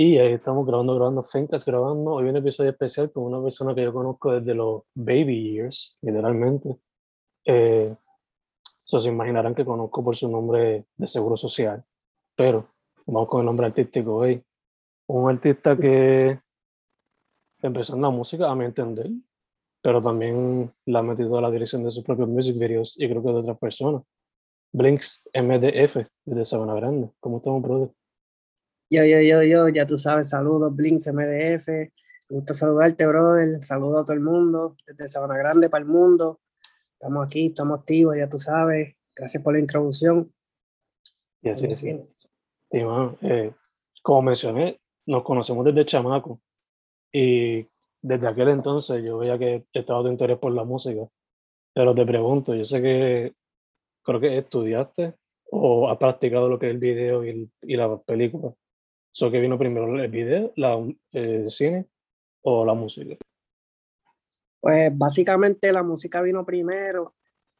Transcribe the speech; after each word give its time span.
Y 0.00 0.16
ahí 0.18 0.34
estamos 0.34 0.64
grabando, 0.64 0.94
grabando 0.94 1.24
Fencast, 1.24 1.66
grabando. 1.66 2.12
Hoy 2.12 2.28
un 2.28 2.36
episodio 2.36 2.70
especial 2.70 3.10
con 3.10 3.24
una 3.24 3.42
persona 3.42 3.74
que 3.74 3.82
yo 3.82 3.92
conozco 3.92 4.30
desde 4.30 4.54
los 4.54 4.84
baby 4.94 5.54
years, 5.54 5.98
literalmente. 6.02 6.76
Eh, 7.44 7.96
so 8.84 9.00
se 9.00 9.08
imaginarán 9.08 9.56
que 9.56 9.64
conozco 9.64 10.04
por 10.04 10.16
su 10.16 10.28
nombre 10.30 10.86
de 10.96 11.08
seguro 11.08 11.36
social. 11.36 11.84
Pero 12.36 12.68
vamos 13.06 13.28
con 13.28 13.40
el 13.40 13.46
nombre 13.46 13.66
artístico 13.66 14.14
hoy. 14.14 14.40
Un 15.08 15.30
artista 15.30 15.76
que 15.76 16.38
empezó 17.60 17.96
en 17.96 18.02
la 18.02 18.10
música, 18.10 18.48
a 18.48 18.54
mi 18.54 18.66
entender, 18.66 19.10
pero 19.82 20.00
también 20.00 20.72
la 20.86 21.00
ha 21.00 21.02
metido 21.02 21.36
a 21.38 21.40
la 21.40 21.50
dirección 21.50 21.82
de 21.82 21.90
sus 21.90 22.04
propios 22.04 22.28
music 22.28 22.56
videos 22.56 22.94
y 22.96 23.08
creo 23.08 23.20
que 23.20 23.30
de 23.30 23.38
otras 23.38 23.58
personas. 23.58 24.04
Blinks 24.72 25.24
MDF, 25.34 26.06
desde 26.24 26.44
Sabana 26.44 26.74
Grande. 26.74 27.10
¿Cómo 27.18 27.38
estamos, 27.38 27.62
brother? 27.62 27.97
Yo, 28.90 29.04
yo, 29.04 29.20
yo, 29.20 29.42
yo, 29.42 29.68
ya 29.68 29.86
tú 29.86 29.98
sabes, 29.98 30.30
saludos, 30.30 30.74
Blinks 30.74 31.08
MDF. 31.12 31.68
Me 31.68 32.36
gusta 32.36 32.54
saludarte, 32.54 33.06
brother. 33.06 33.62
Saludos 33.62 34.00
a 34.00 34.04
todo 34.04 34.14
el 34.14 34.20
mundo, 34.20 34.76
desde 34.86 35.08
Sabana 35.08 35.36
Grande 35.36 35.68
para 35.68 35.84
el 35.84 35.90
mundo. 35.90 36.40
Estamos 36.94 37.26
aquí, 37.26 37.48
estamos 37.48 37.80
activos, 37.80 38.16
ya 38.16 38.30
tú 38.30 38.38
sabes. 38.38 38.96
Gracias 39.14 39.42
por 39.42 39.52
la 39.52 39.60
introducción. 39.60 40.32
Y 41.42 41.50
así 41.50 41.66
es. 41.66 41.84
Y, 41.84 42.82
bueno, 42.82 43.18
eh, 43.20 43.52
como 44.02 44.22
mencioné, 44.22 44.80
nos 45.04 45.22
conocemos 45.22 45.66
desde 45.66 45.84
chamaco. 45.84 46.40
Y 47.12 47.66
desde 48.00 48.26
aquel 48.26 48.48
entonces 48.48 49.04
yo 49.04 49.18
veía 49.18 49.38
que 49.38 49.66
estaba 49.74 50.02
de 50.02 50.10
interés 50.10 50.38
por 50.38 50.52
la 50.52 50.64
música. 50.64 51.06
Pero 51.74 51.94
te 51.94 52.06
pregunto, 52.06 52.54
yo 52.54 52.64
sé 52.64 52.80
que 52.80 53.34
creo 54.02 54.18
que 54.18 54.38
estudiaste 54.38 55.14
o 55.50 55.90
has 55.90 55.98
practicado 55.98 56.48
lo 56.48 56.58
que 56.58 56.68
es 56.68 56.72
el 56.72 56.78
video 56.78 57.22
y, 57.22 57.28
el, 57.28 57.50
y 57.62 57.76
la 57.76 57.98
película. 57.98 58.54
¿So 59.18 59.32
que 59.32 59.40
vino 59.40 59.58
primero 59.58 60.00
el 60.00 60.08
video, 60.12 60.52
la, 60.54 60.78
el 61.10 61.50
cine 61.50 61.88
o 62.42 62.64
la 62.64 62.72
música? 62.72 63.16
Pues 64.60 64.96
básicamente 64.96 65.72
la 65.72 65.82
música 65.82 66.22
vino 66.22 66.46
primero, 66.46 67.16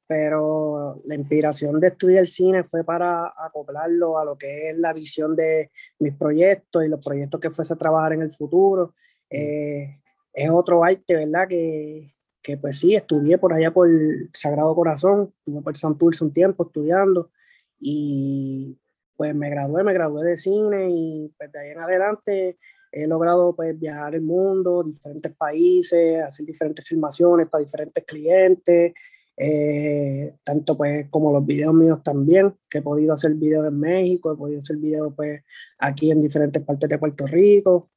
pero 0.06 1.00
la 1.04 1.16
inspiración 1.16 1.80
de 1.80 1.88
estudiar 1.88 2.28
cine 2.28 2.62
fue 2.62 2.84
para 2.84 3.34
acoplarlo 3.36 4.20
a 4.20 4.24
lo 4.24 4.38
que 4.38 4.70
es 4.70 4.78
la 4.78 4.92
visión 4.92 5.34
de 5.34 5.72
mis 5.98 6.14
proyectos 6.14 6.84
y 6.84 6.88
los 6.88 7.04
proyectos 7.04 7.41
que 7.41 7.50
fuese 7.50 7.75
a 7.75 7.76
trabajar 7.76 8.12
en 8.12 8.22
el 8.22 8.30
futuro. 8.30 8.94
Eh, 9.28 10.00
es 10.32 10.50
otro 10.50 10.84
arte, 10.84 11.16
¿verdad? 11.16 11.48
Que, 11.48 12.14
que, 12.40 12.56
pues 12.56 12.78
sí, 12.78 12.94
estudié 12.94 13.36
por 13.36 13.52
allá 13.52 13.72
por 13.72 13.88
Sagrado 14.32 14.76
Corazón, 14.76 15.34
estuve 15.38 15.62
por 15.62 15.76
Santurce 15.76 16.22
un 16.22 16.32
tiempo 16.32 16.66
estudiando 16.66 17.32
y 17.80 18.78
pues 19.19 19.34
me 19.34 19.51
gradué, 19.51 19.83
me 19.83 19.93
gradué 19.93 20.23
de 20.23 20.37
cine 20.37 20.89
y 20.89 21.34
pues 21.37 21.51
de 21.51 21.59
ahí 21.59 21.71
en 21.71 21.81
adelante 21.81 22.56
he 22.93 23.06
logrado 23.09 23.55
pues 23.55 23.77
viajar 23.77 24.15
el 24.15 24.23
mundo, 24.23 24.84
diferentes 24.84 25.34
países, 25.34 26.23
hacer 26.23 26.47
diferentes 26.47 26.87
filmaciones 26.87 27.49
para 27.49 27.65
diferentes 27.65 28.05
clientes, 28.05 28.95
eh, 29.37 30.37
tanto 30.45 30.77
pues 30.77 31.09
como 31.11 31.33
los 31.33 31.45
videos 31.45 31.75
míos 31.75 32.01
también, 32.05 32.55
que 32.71 32.79
he 32.79 32.83
podido 32.83 33.12
hacer 33.12 33.34
videos 33.34 33.67
en 33.67 33.81
México, 33.81 34.33
he 34.33 34.37
podido 34.37 34.59
hacer 34.59 34.77
videos 34.77 35.12
pues 35.17 35.43
aquí 35.79 36.12
en 36.12 36.23
diferentes 36.23 36.62
partes 36.62 36.89
de 36.89 36.99
Puerto 36.99 37.27
Rico 37.27 37.91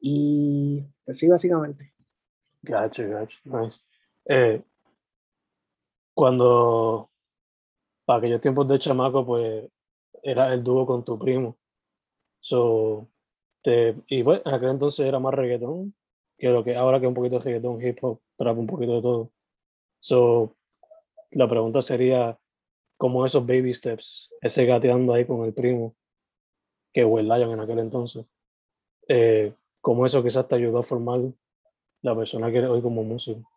y 0.00 0.84
pues 1.04 1.16
sí, 1.16 1.28
básicamente. 1.28 1.92
Gotcha, 2.62 3.06
gotcha, 3.06 3.38
nice. 3.44 3.78
Eh, 4.24 4.60
cuando, 6.12 7.08
para 8.04 8.18
aquellos 8.18 8.40
tiempos 8.40 8.66
de 8.66 8.80
chamaco, 8.80 9.24
pues 9.24 9.70
era 10.26 10.52
el 10.52 10.64
dúo 10.64 10.84
con 10.86 11.04
tu 11.04 11.18
primo. 11.18 11.56
So, 12.40 13.08
te, 13.62 13.96
y 14.08 14.22
pues, 14.24 14.42
en 14.44 14.54
aquel 14.54 14.70
entonces 14.70 15.06
era 15.06 15.20
más 15.20 15.34
reggaetón 15.34 15.94
que 16.36 16.48
lo 16.48 16.64
que 16.64 16.76
ahora 16.76 17.00
que 17.00 17.06
un 17.06 17.14
poquito 17.14 17.38
de 17.38 17.44
reggaetón, 17.44 17.80
hip 17.80 17.98
hop, 18.02 18.20
trap, 18.36 18.58
un 18.58 18.66
poquito 18.66 18.96
de 18.96 19.02
todo. 19.02 19.30
So, 20.00 20.54
la 21.30 21.48
pregunta 21.48 21.80
sería, 21.80 22.38
¿cómo 22.96 23.24
esos 23.24 23.46
baby 23.46 23.72
steps, 23.72 24.28
ese 24.40 24.66
gateando 24.66 25.14
ahí 25.14 25.24
con 25.24 25.44
el 25.44 25.54
primo, 25.54 25.94
que 26.92 27.04
Will 27.04 27.28
Lion 27.28 27.52
en 27.52 27.60
aquel 27.60 27.78
entonces, 27.78 28.26
eh, 29.08 29.54
cómo 29.80 30.06
eso 30.06 30.22
quizás 30.22 30.48
te 30.48 30.56
ayudó 30.56 30.78
a 30.78 30.82
formar 30.82 31.20
la 32.02 32.16
persona 32.16 32.50
que 32.50 32.58
eres 32.58 32.70
hoy 32.70 32.82
como 32.82 33.04
músico? 33.04 33.48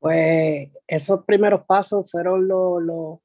Pues 0.00 0.70
esos 0.86 1.24
primeros 1.24 1.64
pasos 1.64 2.10
fueron 2.10 2.46
los, 2.46 2.82
los, 2.82 3.18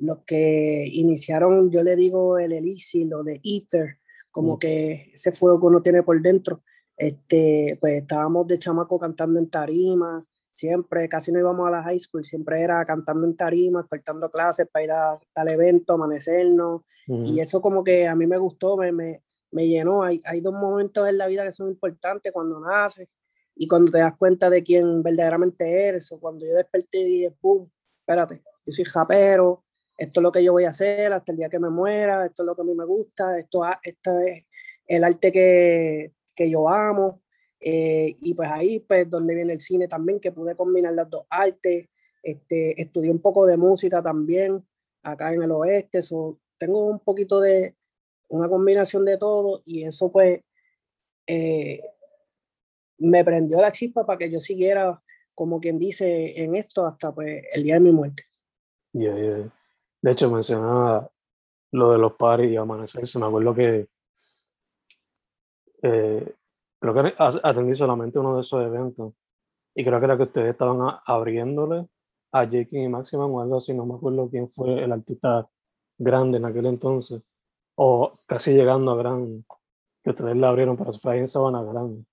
los 0.00 0.18
que 0.26 0.86
iniciaron, 0.92 1.70
yo 1.70 1.82
le 1.82 1.94
digo 1.96 2.38
el 2.38 2.52
elixir, 2.52 3.06
lo 3.06 3.22
de 3.22 3.40
Ether, 3.44 3.98
como 4.30 4.56
Mm. 4.56 4.58
que 4.58 5.10
ese 5.14 5.32
fuego 5.32 5.60
que 5.60 5.66
uno 5.66 5.82
tiene 5.82 6.02
por 6.02 6.20
dentro. 6.20 6.62
Este, 6.96 7.78
pues 7.80 8.02
estábamos 8.02 8.46
de 8.48 8.58
chamaco 8.58 8.98
cantando 8.98 9.38
en 9.38 9.48
tarima, 9.48 10.24
siempre, 10.52 11.08
casi 11.08 11.32
no 11.32 11.38
íbamos 11.38 11.66
a 11.66 11.70
la 11.70 11.82
high 11.82 11.98
school, 11.98 12.24
siempre 12.24 12.60
era 12.62 12.84
cantando 12.84 13.26
en 13.26 13.36
tarima, 13.36 13.86
cortando 13.88 14.30
clases 14.30 14.68
para 14.70 14.84
ir 14.84 14.90
a 14.92 15.18
tal 15.32 15.48
evento, 15.48 15.94
amanecernos, 15.94 16.82
y 17.06 17.40
eso 17.40 17.60
como 17.60 17.82
que 17.82 18.06
a 18.06 18.14
mí 18.14 18.26
me 18.26 18.38
gustó, 18.38 18.76
me, 18.76 18.92
me, 18.92 19.22
me 19.50 19.66
llenó. 19.66 20.02
Hay, 20.04 20.20
hay 20.24 20.40
dos 20.40 20.52
momentos 20.52 21.08
en 21.08 21.18
la 21.18 21.26
vida 21.26 21.44
que 21.44 21.52
son 21.52 21.68
importantes, 21.68 22.30
cuando 22.32 22.60
naces 22.60 23.08
y 23.56 23.66
cuando 23.66 23.90
te 23.90 23.98
das 23.98 24.16
cuenta 24.16 24.48
de 24.48 24.62
quién 24.62 25.02
verdaderamente 25.02 25.88
eres, 25.88 26.12
o 26.12 26.20
cuando 26.20 26.46
yo 26.46 26.52
desperté 26.52 26.98
y 27.00 27.04
dije, 27.04 27.30
¡pum! 27.40 27.64
Espérate, 28.00 28.42
yo 28.64 28.72
soy 28.72 28.84
rapero, 28.84 29.64
esto 30.00 30.20
es 30.20 30.22
lo 30.22 30.32
que 30.32 30.42
yo 30.42 30.52
voy 30.52 30.64
a 30.64 30.70
hacer 30.70 31.12
hasta 31.12 31.30
el 31.30 31.36
día 31.36 31.50
que 31.50 31.58
me 31.58 31.68
muera, 31.68 32.24
esto 32.24 32.42
es 32.42 32.46
lo 32.46 32.56
que 32.56 32.62
a 32.62 32.64
mí 32.64 32.74
me 32.74 32.86
gusta, 32.86 33.38
esto, 33.38 33.62
esto 33.82 34.18
es 34.20 34.44
el 34.86 35.04
arte 35.04 35.30
que, 35.30 36.14
que 36.34 36.50
yo 36.50 36.70
amo. 36.70 37.20
Eh, 37.60 38.16
y 38.18 38.32
pues 38.32 38.48
ahí, 38.50 38.80
pues, 38.80 39.10
donde 39.10 39.34
viene 39.34 39.52
el 39.52 39.60
cine 39.60 39.88
también, 39.88 40.18
que 40.18 40.32
pude 40.32 40.56
combinar 40.56 40.94
las 40.94 41.10
dos 41.10 41.26
artes. 41.28 41.90
Este, 42.22 42.80
estudié 42.80 43.10
un 43.10 43.20
poco 43.20 43.44
de 43.44 43.58
música 43.58 44.02
también 44.02 44.66
acá 45.02 45.34
en 45.34 45.42
el 45.42 45.50
oeste. 45.50 46.00
So, 46.00 46.40
tengo 46.56 46.86
un 46.86 47.00
poquito 47.00 47.38
de 47.38 47.76
una 48.30 48.48
combinación 48.48 49.04
de 49.04 49.18
todo 49.18 49.60
y 49.66 49.84
eso, 49.84 50.10
pues, 50.10 50.40
eh, 51.26 51.82
me 52.96 53.22
prendió 53.22 53.60
la 53.60 53.70
chispa 53.70 54.06
para 54.06 54.18
que 54.18 54.30
yo 54.30 54.40
siguiera, 54.40 55.02
como 55.34 55.60
quien 55.60 55.78
dice, 55.78 56.42
en 56.42 56.56
esto 56.56 56.86
hasta 56.86 57.14
pues, 57.14 57.44
el 57.54 57.64
día 57.64 57.74
de 57.74 57.80
mi 57.80 57.92
muerte. 57.92 58.22
Yeah, 58.94 59.14
yeah. 59.14 59.59
De 60.02 60.12
hecho, 60.12 60.30
mencionaba 60.30 61.10
lo 61.72 61.92
de 61.92 61.98
los 61.98 62.14
paris 62.14 62.50
y 62.50 62.56
amanecerse. 62.56 63.18
Me 63.18 63.26
acuerdo 63.26 63.54
que 63.54 63.88
eh, 65.82 66.34
creo 66.78 66.94
que 66.94 67.14
atendí 67.18 67.74
solamente 67.74 68.18
uno 68.18 68.36
de 68.36 68.42
esos 68.42 68.64
eventos 68.64 69.14
y 69.74 69.84
creo 69.84 69.98
que 69.98 70.04
era 70.04 70.16
que 70.16 70.24
ustedes 70.24 70.50
estaban 70.50 70.98
abriéndole 71.06 71.86
a 72.32 72.44
Jake 72.44 72.78
y 72.78 72.88
Maximum 72.88 73.32
o 73.32 73.40
algo 73.40 73.56
así, 73.56 73.74
no 73.74 73.86
me 73.86 73.94
acuerdo 73.94 74.28
quién 74.30 74.50
fue 74.50 74.82
el 74.82 74.92
artista 74.92 75.48
grande 75.98 76.38
en 76.38 76.44
aquel 76.44 76.66
entonces, 76.66 77.22
o 77.76 78.18
casi 78.26 78.52
llegando 78.52 78.92
a 78.92 78.96
gran, 78.96 79.44
que 80.02 80.10
ustedes 80.10 80.36
le 80.36 80.46
abrieron, 80.46 80.76
para 80.76 80.92
fue 80.92 81.12
ahí 81.12 81.18
en 81.20 81.28
Sabana 81.28 81.62
Grande. 81.62 82.04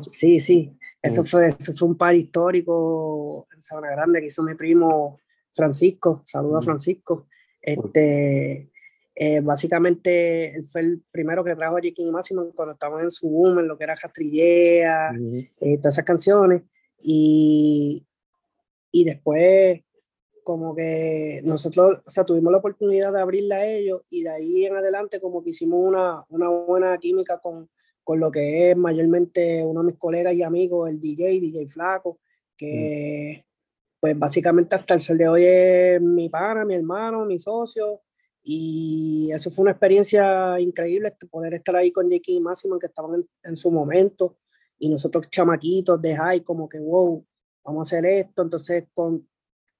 sí, 0.00 0.40
sí, 0.40 0.76
eso, 1.00 1.22
mm. 1.22 1.26
fue, 1.26 1.46
eso 1.48 1.72
fue 1.74 1.88
un 1.88 1.96
par 1.96 2.14
histórico 2.14 3.46
en 3.52 3.60
Sabana 3.60 3.90
Grande 3.90 4.20
que 4.20 4.26
hizo 4.26 4.42
mi 4.42 4.54
primo 4.54 5.20
Francisco, 5.54 6.22
saludo 6.24 6.58
a. 6.58 6.62
Francisco. 6.62 7.26
Este, 7.60 8.70
eh, 9.14 9.40
básicamente 9.40 10.56
él 10.56 10.64
fue 10.64 10.80
el 10.80 11.02
primero 11.10 11.44
que 11.44 11.54
trajo 11.54 11.76
a 11.76 11.80
Jake 11.80 12.02
y 12.02 12.10
Máximo 12.10 12.50
cuando 12.54 12.72
estaban 12.72 13.04
en 13.04 13.10
su 13.10 13.28
boom, 13.28 13.60
en 13.60 13.68
lo 13.68 13.78
que 13.78 13.84
era 13.84 13.94
Castrillea, 13.94 15.12
eh, 15.60 15.78
todas 15.78 15.94
esas 15.94 16.04
canciones. 16.04 16.62
Y, 17.00 18.04
y 18.90 19.04
después, 19.04 19.82
como 20.42 20.74
que 20.74 21.40
nosotros, 21.44 22.00
o 22.04 22.10
sea, 22.10 22.24
tuvimos 22.24 22.52
la 22.52 22.58
oportunidad 22.58 23.12
de 23.12 23.20
abrirla 23.20 23.56
a 23.56 23.66
ellos 23.66 24.02
y 24.10 24.24
de 24.24 24.30
ahí 24.30 24.66
en 24.66 24.76
adelante, 24.76 25.20
como 25.20 25.42
que 25.42 25.50
hicimos 25.50 25.80
una, 25.86 26.24
una 26.28 26.48
buena 26.48 26.98
química 26.98 27.38
con, 27.38 27.70
con 28.02 28.20
lo 28.20 28.30
que 28.30 28.70
es 28.70 28.76
mayormente 28.76 29.64
uno 29.64 29.80
de 29.80 29.86
mis 29.86 29.98
colegas 29.98 30.34
y 30.34 30.42
amigos, 30.42 30.90
el 30.90 31.00
DJ, 31.00 31.40
DJ 31.40 31.68
Flaco, 31.68 32.18
que 32.56 33.44
pues 34.04 34.18
básicamente 34.18 34.76
hasta 34.76 34.92
el 34.92 35.00
sol 35.00 35.16
de 35.16 35.26
hoy 35.26 35.44
es 35.46 35.98
mi 35.98 36.28
pana, 36.28 36.62
mi 36.66 36.74
hermano, 36.74 37.24
mi 37.24 37.38
socio, 37.38 38.02
y 38.42 39.30
eso 39.32 39.50
fue 39.50 39.62
una 39.62 39.70
experiencia 39.70 40.60
increíble, 40.60 41.16
poder 41.30 41.54
estar 41.54 41.74
ahí 41.76 41.90
con 41.90 42.10
Jake 42.10 42.32
y 42.32 42.38
Máximo, 42.38 42.78
que 42.78 42.88
estaban 42.88 43.24
en, 43.42 43.56
su 43.56 43.70
momento, 43.70 44.36
y 44.78 44.90
nosotros 44.90 45.30
chamaquitos 45.30 46.02
de 46.02 46.16
high, 46.16 46.42
como 46.42 46.68
que, 46.68 46.80
wow, 46.80 47.24
vamos 47.64 47.78
a 47.78 47.96
hacer 47.96 48.04
esto. 48.04 48.42
Entonces, 48.42 48.84
con, 48.92 49.26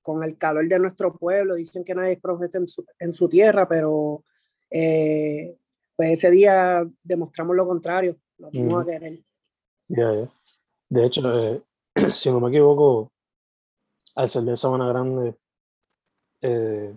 con 0.01 0.25
el 0.25 0.39
calor 0.39 0.67
de 0.67 0.79
nuestro 0.79 1.15
pueblo, 1.15 1.55
dicen 1.55 1.85
que 1.85 1.95
nadie 1.95 2.13
es 2.13 2.21
profeta 2.21 2.57
en 2.57 2.67
su, 2.67 2.83
en 2.99 3.13
su 3.13 3.29
tierra, 3.29 3.69
pero 3.69 4.25
eh, 4.71 5.55
pues 5.95 6.13
ese 6.13 6.31
día 6.31 6.83
demostramos 7.03 7.55
lo 7.55 7.67
contrario, 7.67 8.17
lo 8.39 8.51
vamos 8.51 8.85
a 8.85 8.87
querer. 8.87 9.21
De 10.89 11.05
hecho, 11.05 11.21
eh, 11.39 11.63
si 12.15 12.31
no 12.31 12.41
me 12.41 12.49
equivoco, 12.49 13.11
al 14.15 14.29
ser 14.29 14.45
de 14.45 14.57
Sabana 14.57 14.89
Grande, 14.89 15.37
eh, 16.43 16.97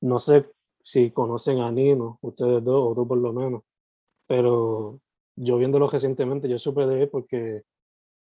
no 0.00 0.18
sé 0.18 0.50
si 0.82 1.10
conocen 1.10 1.60
a 1.60 1.70
Nino, 1.70 2.18
ustedes 2.22 2.62
dos, 2.64 2.92
o 2.92 2.94
tú 2.94 3.06
por 3.06 3.18
lo 3.18 3.32
menos, 3.32 3.62
pero 4.26 5.00
yo 5.36 5.58
viéndolo 5.58 5.88
recientemente, 5.88 6.48
yo 6.48 6.58
supe 6.58 6.86
de 6.86 7.02
él 7.02 7.08
porque 7.10 7.64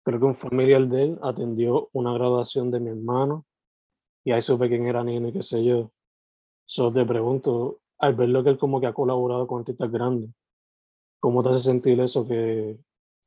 creo 0.04 0.20
que 0.20 0.26
un 0.26 0.36
familiar 0.36 0.88
de 0.88 1.04
él 1.04 1.20
atendió 1.22 1.90
una 1.94 2.14
graduación 2.14 2.72
de 2.72 2.80
mi 2.80 2.90
hermano 2.90 3.46
y 4.24 4.32
ahí 4.32 4.42
supe 4.42 4.70
quién 4.70 4.88
era 4.88 5.04
Nino 5.04 5.30
y 5.30 5.34
qué 5.34 5.44
sé 5.44 5.64
yo. 5.64 5.92
So 6.66 6.92
te 6.92 7.06
pregunto, 7.06 7.80
al 8.00 8.16
ver 8.16 8.30
lo 8.30 8.44
que 8.44 8.52
él 8.52 8.58
como 8.58 8.80
que 8.80 8.88
ha 8.88 8.94
colaborado 8.94 9.48
con 9.48 9.60
artistas 9.60 9.92
grandes, 9.92 10.32
¿cómo 11.20 11.44
te 11.44 11.50
hace 11.50 11.62
sentir 11.62 12.00
eso 12.00 12.28
que 12.28 12.78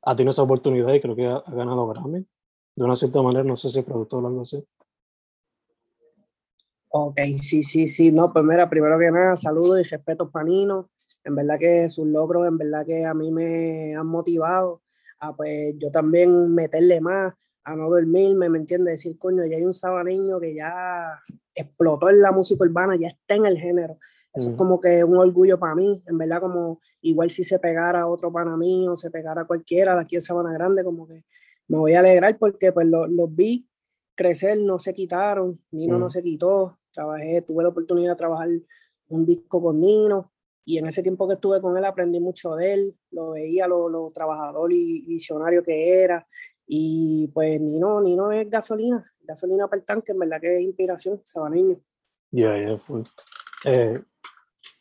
ha 0.02 0.16
tenido 0.16 0.32
esa 0.32 0.42
oportunidad 0.42 0.94
y 0.94 1.00
creo 1.00 1.16
que 1.16 1.26
ha, 1.26 1.42
ganado 1.48 1.86
Grammy? 1.88 2.26
De 2.74 2.84
una 2.84 2.96
cierta 2.96 3.20
manera, 3.20 3.44
no 3.44 3.56
sé 3.56 3.70
si 3.70 3.78
es 3.78 3.84
productor 3.84 4.24
o 4.24 4.28
algo 4.28 4.42
así. 4.42 4.64
Ok, 6.88 7.20
sí, 7.40 7.62
sí, 7.62 7.88
sí. 7.88 8.12
No, 8.12 8.32
pues 8.32 8.44
mira, 8.44 8.68
primero 8.68 8.98
que 8.98 9.10
nada, 9.10 9.34
saludos 9.36 9.80
y 9.80 9.84
respeto 9.84 10.30
para 10.30 10.44
Nino. 10.44 10.90
En 11.24 11.34
verdad 11.34 11.58
que 11.58 11.88
sus 11.88 12.06
logros, 12.06 12.46
en 12.46 12.58
verdad 12.58 12.84
que 12.84 13.04
a 13.04 13.14
mí 13.14 13.30
me 13.30 13.94
han 13.94 14.06
motivado 14.06 14.82
a 15.18 15.34
pues 15.34 15.74
yo 15.78 15.90
también 15.90 16.52
meterle 16.54 17.00
más, 17.00 17.32
a 17.64 17.76
no 17.76 17.88
dormirme, 17.88 18.48
¿me 18.48 18.58
entiendes? 18.58 18.94
Decir, 18.94 19.18
coño, 19.18 19.46
ya 19.46 19.56
hay 19.56 19.64
un 19.64 19.72
sabaneño 19.72 20.40
que 20.40 20.54
ya 20.54 21.20
explotó 21.54 22.10
en 22.10 22.20
la 22.20 22.32
música 22.32 22.64
urbana, 22.64 22.96
ya 22.96 23.08
está 23.08 23.36
en 23.36 23.46
el 23.46 23.56
género. 23.56 23.98
Eso 24.34 24.50
es 24.50 24.56
como 24.56 24.80
que 24.80 25.04
un 25.04 25.16
orgullo 25.18 25.58
para 25.58 25.74
mí, 25.74 26.02
en 26.06 26.18
verdad, 26.18 26.40
como 26.40 26.80
igual 27.02 27.30
si 27.30 27.44
se 27.44 27.58
pegara 27.58 28.06
otro 28.06 28.32
pana 28.32 28.56
mío, 28.56 28.96
se 28.96 29.10
pegara 29.10 29.44
cualquiera 29.44 29.94
de 29.94 30.00
aquí 30.00 30.16
en 30.16 30.22
Sabana 30.22 30.52
Grande, 30.52 30.82
como 30.82 31.06
que 31.06 31.22
me 31.68 31.78
voy 31.78 31.94
a 31.94 32.00
alegrar 32.00 32.38
porque 32.38 32.72
pues 32.72 32.86
los, 32.86 33.08
los 33.10 33.34
vi 33.34 33.68
crecer, 34.14 34.58
no 34.60 34.78
se 34.78 34.94
quitaron, 34.94 35.58
Nino 35.70 35.98
no 35.98 36.10
se 36.10 36.22
quitó, 36.22 36.78
trabajé, 36.92 37.42
tuve 37.42 37.62
la 37.62 37.70
oportunidad 37.70 38.12
de 38.12 38.16
trabajar 38.16 38.48
un 39.08 39.26
disco 39.26 39.62
con 39.62 39.80
Nino 39.80 40.32
y 40.64 40.78
en 40.78 40.86
ese 40.86 41.02
tiempo 41.02 41.26
que 41.26 41.34
estuve 41.34 41.60
con 41.60 41.76
él 41.76 41.84
aprendí 41.84 42.20
mucho 42.20 42.54
de 42.54 42.74
él, 42.74 42.96
lo 43.10 43.30
veía 43.30 43.66
lo, 43.66 43.88
lo 43.88 44.10
trabajador 44.10 44.72
y 44.72 45.04
visionario 45.06 45.62
que 45.62 46.02
era 46.02 46.26
y 46.66 47.28
pues 47.28 47.60
Nino, 47.60 48.00
Nino 48.00 48.30
es 48.32 48.48
gasolina, 48.48 49.04
gasolina 49.20 49.68
para 49.68 49.80
el 49.80 49.86
tanque, 49.86 50.12
en 50.12 50.18
verdad 50.18 50.40
que 50.40 50.56
es 50.56 50.62
inspiración, 50.62 51.20
sabaneño. 51.24 51.76
Ya, 52.30 52.56
ya, 52.56 52.78
fue. 52.78 53.02
Eh, 53.64 54.02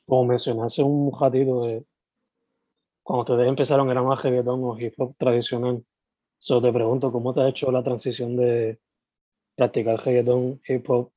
como 0.06 0.26
mencionaste 0.26 0.84
un 0.84 1.12
ratito 1.20 1.64
de 1.64 1.86
cuando 3.04 3.22
ustedes 3.22 3.50
empezaron 3.50 3.90
era 3.90 4.02
más 4.04 4.22
reggaetón 4.22 4.64
o 4.64 4.80
hip 4.80 4.94
hop 4.98 5.16
tradicional. 5.18 5.84
Solo 6.44 6.64
te 6.64 6.74
pregunto, 6.74 7.12
¿cómo 7.12 7.36
te 7.36 7.42
ha 7.42 7.50
hecho 7.50 7.72
la 7.72 7.84
transición 7.84 8.36
de 8.36 8.80
practicar 9.56 10.04
reggaetón, 10.04 10.60
hip 10.68 10.90
hop 10.90 11.12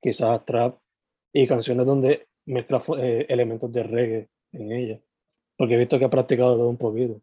quizás 0.00 0.42
trap 0.46 0.78
y 1.34 1.46
canciones 1.46 1.84
donde 1.84 2.28
mezcla 2.46 2.82
eh, 2.96 3.26
elementos 3.28 3.70
de 3.70 3.82
reggae 3.82 4.30
en 4.52 4.72
ella. 4.72 4.98
Porque 5.58 5.74
he 5.74 5.78
visto 5.78 5.98
que 5.98 6.06
ha 6.06 6.10
practicado 6.10 6.56
todo 6.56 6.70
un 6.70 6.78
poquito. 6.78 7.20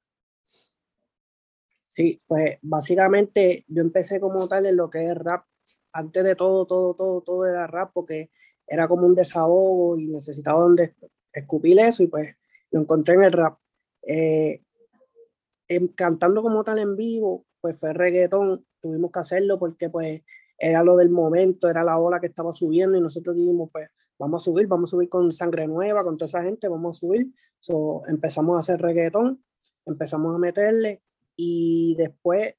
Sí, 1.87 2.15
pues 2.27 2.59
básicamente 2.61 3.65
yo 3.67 3.81
empecé 3.81 4.19
como 4.19 4.47
tal 4.47 4.67
en 4.67 4.77
lo 4.77 4.91
que 4.91 5.05
es 5.05 5.17
rap. 5.17 5.45
Antes 5.93 6.23
de 6.23 6.35
todo, 6.35 6.67
todo, 6.67 6.93
todo, 6.93 7.21
todo 7.21 7.47
era 7.47 7.65
rap 7.65 7.89
porque 7.91 8.29
era 8.67 8.87
como 8.87 9.07
un 9.07 9.15
desahogo 9.15 9.97
y 9.97 10.05
necesitaba 10.05 10.61
donde 10.61 10.93
escupir 11.33 11.79
eso 11.79 12.03
y 12.03 12.07
pues 12.07 12.35
lo 12.69 12.81
encontré 12.81 13.15
en 13.15 13.23
el 13.23 13.31
rap. 13.31 13.57
Eh, 14.07 14.61
cantando 15.95 16.43
como 16.43 16.63
tal 16.63 16.77
en 16.77 16.95
vivo, 16.95 17.46
pues 17.67 17.81
fue 17.81 17.91
reggaetón, 17.91 18.65
tuvimos 18.79 19.11
que 19.11 19.19
hacerlo 19.19 19.59
porque 19.59 19.89
pues 19.89 20.21
era 20.57 20.83
lo 20.83 20.95
del 20.95 21.09
momento, 21.09 21.69
era 21.69 21.83
la 21.83 21.99
ola 21.99 22.21
que 22.21 22.27
estaba 22.27 22.53
subiendo 22.53 22.97
y 22.97 23.01
nosotros 23.01 23.35
dijimos, 23.35 23.69
pues 23.73 23.89
vamos 24.17 24.41
a 24.41 24.45
subir, 24.45 24.67
vamos 24.67 24.89
a 24.89 24.91
subir 24.91 25.09
con 25.09 25.33
sangre 25.33 25.67
nueva, 25.67 26.01
con 26.05 26.15
toda 26.17 26.27
esa 26.27 26.43
gente, 26.43 26.69
vamos 26.69 26.95
a 26.95 26.99
subir. 26.99 27.27
So, 27.59 28.03
empezamos 28.07 28.55
a 28.55 28.59
hacer 28.59 28.81
reggaetón, 28.81 29.43
empezamos 29.85 30.33
a 30.33 30.37
meterle 30.37 31.01
y 31.35 31.95
después 31.97 32.55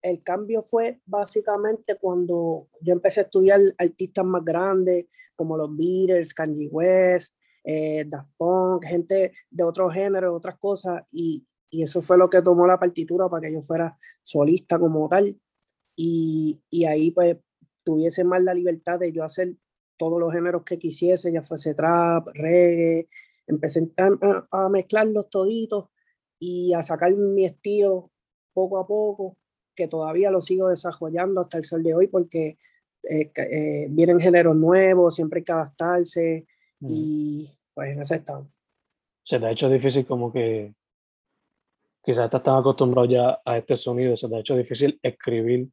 el 0.00 0.24
cambio 0.24 0.62
fue 0.62 1.02
básicamente 1.04 1.96
cuando 1.96 2.68
yo 2.80 2.94
empecé 2.94 3.20
a 3.20 3.24
estudiar 3.24 3.60
artistas 3.76 4.24
más 4.24 4.42
grandes 4.42 5.06
como 5.34 5.58
los 5.58 5.76
Beatles, 5.76 6.32
Kanye 6.32 6.68
West, 6.68 7.36
eh, 7.62 8.06
Daft 8.08 8.30
Punk, 8.38 8.86
gente 8.86 9.32
de 9.50 9.64
otros 9.64 9.92
géneros, 9.92 10.34
otras 10.34 10.56
cosas, 10.56 11.02
y, 11.12 11.46
y 11.70 11.82
eso 11.82 12.02
fue 12.02 12.16
lo 12.16 12.30
que 12.30 12.42
tomó 12.42 12.66
la 12.66 12.78
partitura 12.78 13.28
para 13.28 13.46
que 13.46 13.54
yo 13.54 13.60
fuera 13.60 13.98
solista 14.22 14.78
como 14.78 15.08
tal 15.08 15.38
y, 15.96 16.60
y 16.70 16.84
ahí 16.84 17.10
pues 17.10 17.38
tuviese 17.84 18.24
más 18.24 18.42
la 18.42 18.54
libertad 18.54 18.98
de 18.98 19.12
yo 19.12 19.24
hacer 19.24 19.54
todos 19.96 20.20
los 20.20 20.32
géneros 20.32 20.62
que 20.64 20.78
quisiese, 20.78 21.32
ya 21.32 21.42
fuese 21.42 21.74
trap, 21.74 22.28
reggae, 22.34 23.08
empecé 23.46 23.90
a, 23.96 24.46
a 24.50 24.68
mezclarlos 24.68 25.30
toditos 25.30 25.86
y 26.38 26.74
a 26.74 26.82
sacar 26.82 27.14
mi 27.14 27.44
estilo 27.44 28.10
poco 28.52 28.78
a 28.78 28.86
poco, 28.86 29.36
que 29.74 29.88
todavía 29.88 30.30
lo 30.30 30.40
sigo 30.40 30.68
desarrollando 30.68 31.40
hasta 31.40 31.58
el 31.58 31.64
sol 31.64 31.82
de 31.82 31.94
hoy 31.94 32.08
porque 32.08 32.58
eh, 33.08 33.30
eh, 33.36 33.86
vienen 33.90 34.20
géneros 34.20 34.56
nuevos, 34.56 35.14
siempre 35.14 35.40
hay 35.40 35.44
que 35.44 35.52
adaptarse 35.52 36.46
mm. 36.80 36.88
y 36.90 37.58
pues 37.74 37.92
en 37.92 38.00
ese 38.00 38.16
estado. 38.16 38.48
Se 39.22 39.38
te 39.38 39.46
ha 39.46 39.50
hecho 39.50 39.68
difícil 39.68 40.06
como 40.06 40.32
que 40.32 40.74
quizás 42.06 42.26
estás 42.26 42.42
tan 42.44 42.56
acostumbrado 42.56 43.08
ya 43.08 43.42
a 43.44 43.58
este 43.58 43.76
sonido, 43.76 44.16
se 44.16 44.28
te 44.28 44.36
ha 44.36 44.38
hecho 44.38 44.56
difícil 44.56 44.96
escribir 45.02 45.68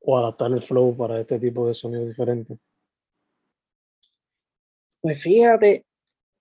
o 0.00 0.18
adaptar 0.18 0.50
el 0.50 0.60
flow 0.60 0.96
para 0.96 1.20
este 1.20 1.38
tipo 1.38 1.68
de 1.68 1.74
sonidos 1.74 2.08
diferentes? 2.08 2.58
Pues 5.00 5.22
fíjate, 5.22 5.86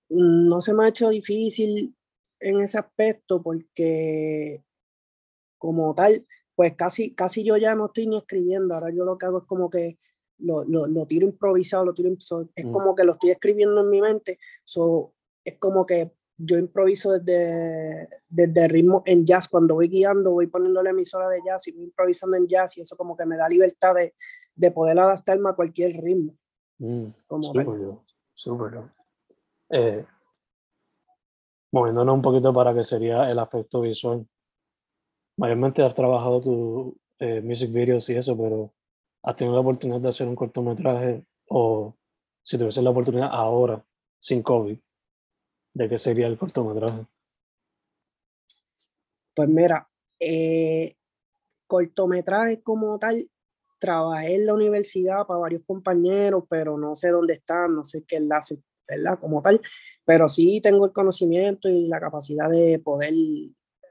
no 0.10 0.60
se 0.60 0.74
me 0.74 0.86
ha 0.86 0.90
hecho 0.90 1.10
difícil 1.10 1.96
en 2.40 2.62
ese 2.62 2.80
aspecto 2.80 3.44
porque 3.44 4.64
como 5.60 5.94
tal, 5.94 6.26
pues 6.56 6.76
casi, 6.76 7.14
casi 7.14 7.44
yo 7.44 7.58
ya 7.58 7.76
no 7.76 7.86
estoy 7.86 8.08
ni 8.08 8.18
escribiendo, 8.18 8.74
ahora 8.74 8.92
yo 8.92 9.06
lo 9.06 9.20
que 9.20 9.28
hago 9.28 9.40
es 9.40 9.46
como 9.46 9.70
que 9.70 10.00
lo, 10.40 10.64
lo, 10.64 10.88
lo 10.88 11.06
tiro 11.06 11.28
improvisado, 11.28 11.86
lo 11.86 11.94
tiro, 11.94 12.10
es 12.10 12.66
mm. 12.66 12.72
como 12.72 12.96
que 12.96 13.04
lo 13.04 13.14
estoy 13.14 13.30
escribiendo 13.30 13.82
en 13.82 13.90
mi 13.92 14.02
mente, 14.02 14.40
so, 14.64 15.14
es 15.44 15.60
como 15.60 15.86
que 15.86 16.17
yo 16.38 16.58
improviso 16.58 17.12
desde, 17.14 18.08
desde 18.30 18.68
ritmo 18.68 19.02
en 19.06 19.26
jazz, 19.26 19.50
cuando 19.50 19.74
voy 19.74 19.88
guiando, 19.88 20.32
voy 20.32 20.48
poniéndole 20.48 20.92
emisora 20.92 21.28
de 21.30 21.42
jazz 21.46 21.68
y 21.68 21.72
voy 21.72 21.86
improvisando 21.86 22.38
en 22.38 22.48
jazz 22.48 22.78
y 22.78 22.82
eso 22.82 22.96
como 22.96 23.18
que 23.18 23.26
me 23.26 23.38
da 23.38 23.50
libertad 23.50 23.96
de, 23.96 24.14
de 24.56 24.72
poder 24.72 25.00
adaptarme 25.00 25.50
a 25.50 25.54
cualquier 25.54 26.00
ritmo. 26.02 26.34
Mm, 26.78 27.08
como 27.26 27.44
súper, 28.36 28.84
eh, 29.70 30.06
moviéndonos 31.72 32.16
un 32.16 32.22
poquito 32.22 32.54
para 32.54 32.74
que 32.74 32.84
sería 32.84 33.30
el 33.30 33.40
aspecto 33.40 33.82
visual. 33.82 34.26
Mayormente 35.38 35.84
has 35.84 35.96
trabajado 35.96 36.42
tu, 36.42 36.98
eh, 37.20 37.42
music 37.42 37.72
videos 37.72 38.08
y 38.10 38.16
eso, 38.16 38.38
pero 38.38 38.74
¿has 39.24 39.36
tenido 39.36 39.56
la 39.56 39.62
oportunidad 39.62 40.00
de 40.00 40.10
hacer 40.10 40.28
un 40.28 40.36
cortometraje 40.36 41.26
o 41.50 41.96
si 42.44 42.58
tuviese 42.58 42.82
la 42.82 42.92
oportunidad 42.92 43.30
ahora, 43.32 43.84
sin 44.20 44.44
COVID, 44.44 44.78
de 45.78 45.90
qué 45.90 45.98
sería 46.00 46.28
el 46.28 46.38
cortometraje? 46.38 47.06
Pues 49.36 49.48
mira, 49.48 49.88
eh, 50.20 50.96
cortometraje 51.68 52.62
como 52.64 52.98
tal, 52.98 53.30
trabajé 53.78 54.36
en 54.36 54.48
la 54.48 54.56
universidad 54.56 55.28
para 55.28 55.40
varios 55.40 55.62
compañeros, 55.66 56.46
pero 56.50 56.78
no 56.78 56.96
sé 56.96 57.10
dónde 57.10 57.34
están, 57.34 57.76
no 57.76 57.84
sé 57.84 58.04
qué 58.08 58.16
enlace, 58.16 58.60
¿verdad? 58.88 59.20
Como 59.20 59.42
tal, 59.44 59.62
pero 60.04 60.28
sí 60.30 60.60
tengo 60.62 60.86
el 60.86 60.92
conocimiento 60.92 61.70
y 61.70 61.88
la 61.88 62.00
capacidad 62.00 62.50
de 62.50 62.80
poder 62.80 63.14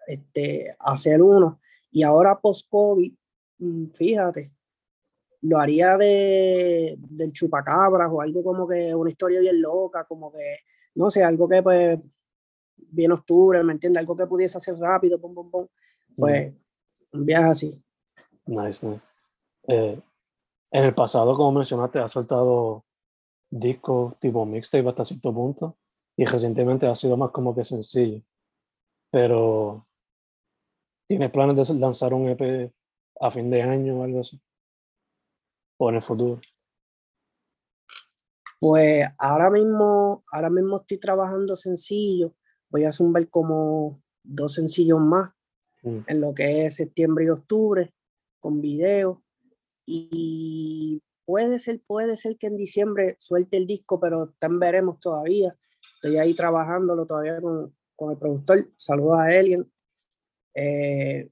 este, 0.09 0.75
hacer 0.81 1.23
uno. 1.23 1.61
Y 1.93 2.02
ahora 2.02 2.40
post-COVID, 2.40 3.14
mm, 3.59 3.90
fíjate, 3.93 4.52
lo 5.43 5.59
haría 5.61 5.97
de, 5.97 6.97
del 6.99 7.33
chupacabras 7.33 8.11
o 8.11 8.21
algo 8.21 8.43
como 8.43 8.66
que 8.66 8.93
una 8.93 9.11
historia 9.11 9.38
bien 9.38 9.62
loca, 9.62 10.05
como 10.05 10.33
que, 10.33 10.57
no 10.97 11.11
sé, 11.11 11.23
algo 11.23 11.49
que 11.49 11.62
pues, 11.62 11.99
bien 12.76 13.12
octubre, 13.12 13.62
¿me 13.62 13.73
entiendes? 13.73 14.00
Algo 14.00 14.17
que 14.17 14.26
pudiese 14.26 14.59
hacer 14.59 14.76
rápido, 14.79 15.21
pum, 15.21 15.35
pum, 15.35 15.50
pum. 15.50 15.67
Pues, 16.17 16.53
un 17.12 17.25
viaje 17.25 17.49
así. 17.49 17.83
Nice, 18.47 18.85
nice. 18.85 19.03
Eh, 19.69 20.00
en 20.71 20.85
el 20.85 20.95
pasado, 20.95 21.37
como 21.37 21.53
mencionaste, 21.53 21.99
has 21.99 22.12
soltado 22.12 22.85
discos 23.50 24.19
tipo 24.19 24.45
mixtape 24.45 24.88
hasta 24.88 25.05
cierto 25.05 25.33
punto 25.33 25.76
y 26.17 26.25
recientemente 26.25 26.87
ha 26.87 26.95
sido 26.95 27.17
más 27.17 27.31
como 27.31 27.55
que 27.55 27.65
sencillo. 27.65 28.23
Pero, 29.11 29.87
¿tienes 31.07 31.31
planes 31.31 31.69
de 31.69 31.75
lanzar 31.75 32.15
un 32.15 32.29
EP 32.29 32.73
a 33.21 33.31
fin 33.31 33.50
de 33.50 33.62
año 33.62 34.00
o 34.00 34.05
algo 34.05 34.21
así? 34.21 34.41
¿O 35.79 35.91
en 35.91 35.97
el 35.97 36.03
futuro? 36.03 36.41
Pues 38.59 39.07
ahora 39.19 39.51
mismo, 39.51 40.25
ahora 40.31 40.51
mismo 40.51 40.81
estoy 40.81 40.99
trabajando 40.99 41.57
sencillo. 41.57 42.35
Voy 42.71 42.85
a 42.85 42.93
zumbar 42.93 43.29
como 43.29 44.03
dos 44.23 44.55
sencillos 44.55 45.01
más 45.01 45.33
mm. 45.83 45.99
en 46.07 46.21
lo 46.21 46.35
que 46.35 46.67
es 46.67 46.77
septiembre 46.77 47.27
y 47.27 47.29
octubre 47.29 47.93
con 48.41 48.61
video 48.61 49.23
y 49.87 51.03
puede 51.25 51.59
ser, 51.59 51.81
puede 51.87 52.17
ser 52.17 52.37
que 52.37 52.49
en 52.49 52.57
diciembre 52.57 53.17
suelte 53.19 53.57
el 53.57 53.67
disco, 53.67 54.01
pero 54.01 54.35
también 54.39 54.61
veremos 54.61 55.01
todavía. 55.01 55.57
Estoy 55.95 56.19
ahí 56.19 56.35
trabajándolo 56.35 57.07
todavía 57.07 57.41
con, 57.41 57.75
con 57.95 58.11
el 58.11 58.19
productor. 58.19 58.69
Saludos 58.77 59.19
a 59.21 59.35
Elian. 59.35 59.71
Eh, 60.55 61.31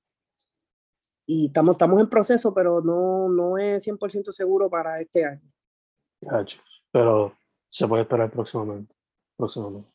y 1.26 1.46
estamos, 1.46 1.74
estamos 1.74 2.00
en 2.00 2.08
proceso, 2.08 2.52
pero 2.52 2.80
no, 2.80 3.28
no 3.28 3.58
es 3.58 3.86
100% 3.86 4.30
seguro 4.30 4.68
para 4.68 5.00
este 5.00 5.24
año. 5.24 5.52
Pero 6.94 7.34
se 7.70 7.88
puede 7.88 8.02
esperar 8.02 8.30
próximamente. 8.30 8.94
próximamente. 9.36 9.88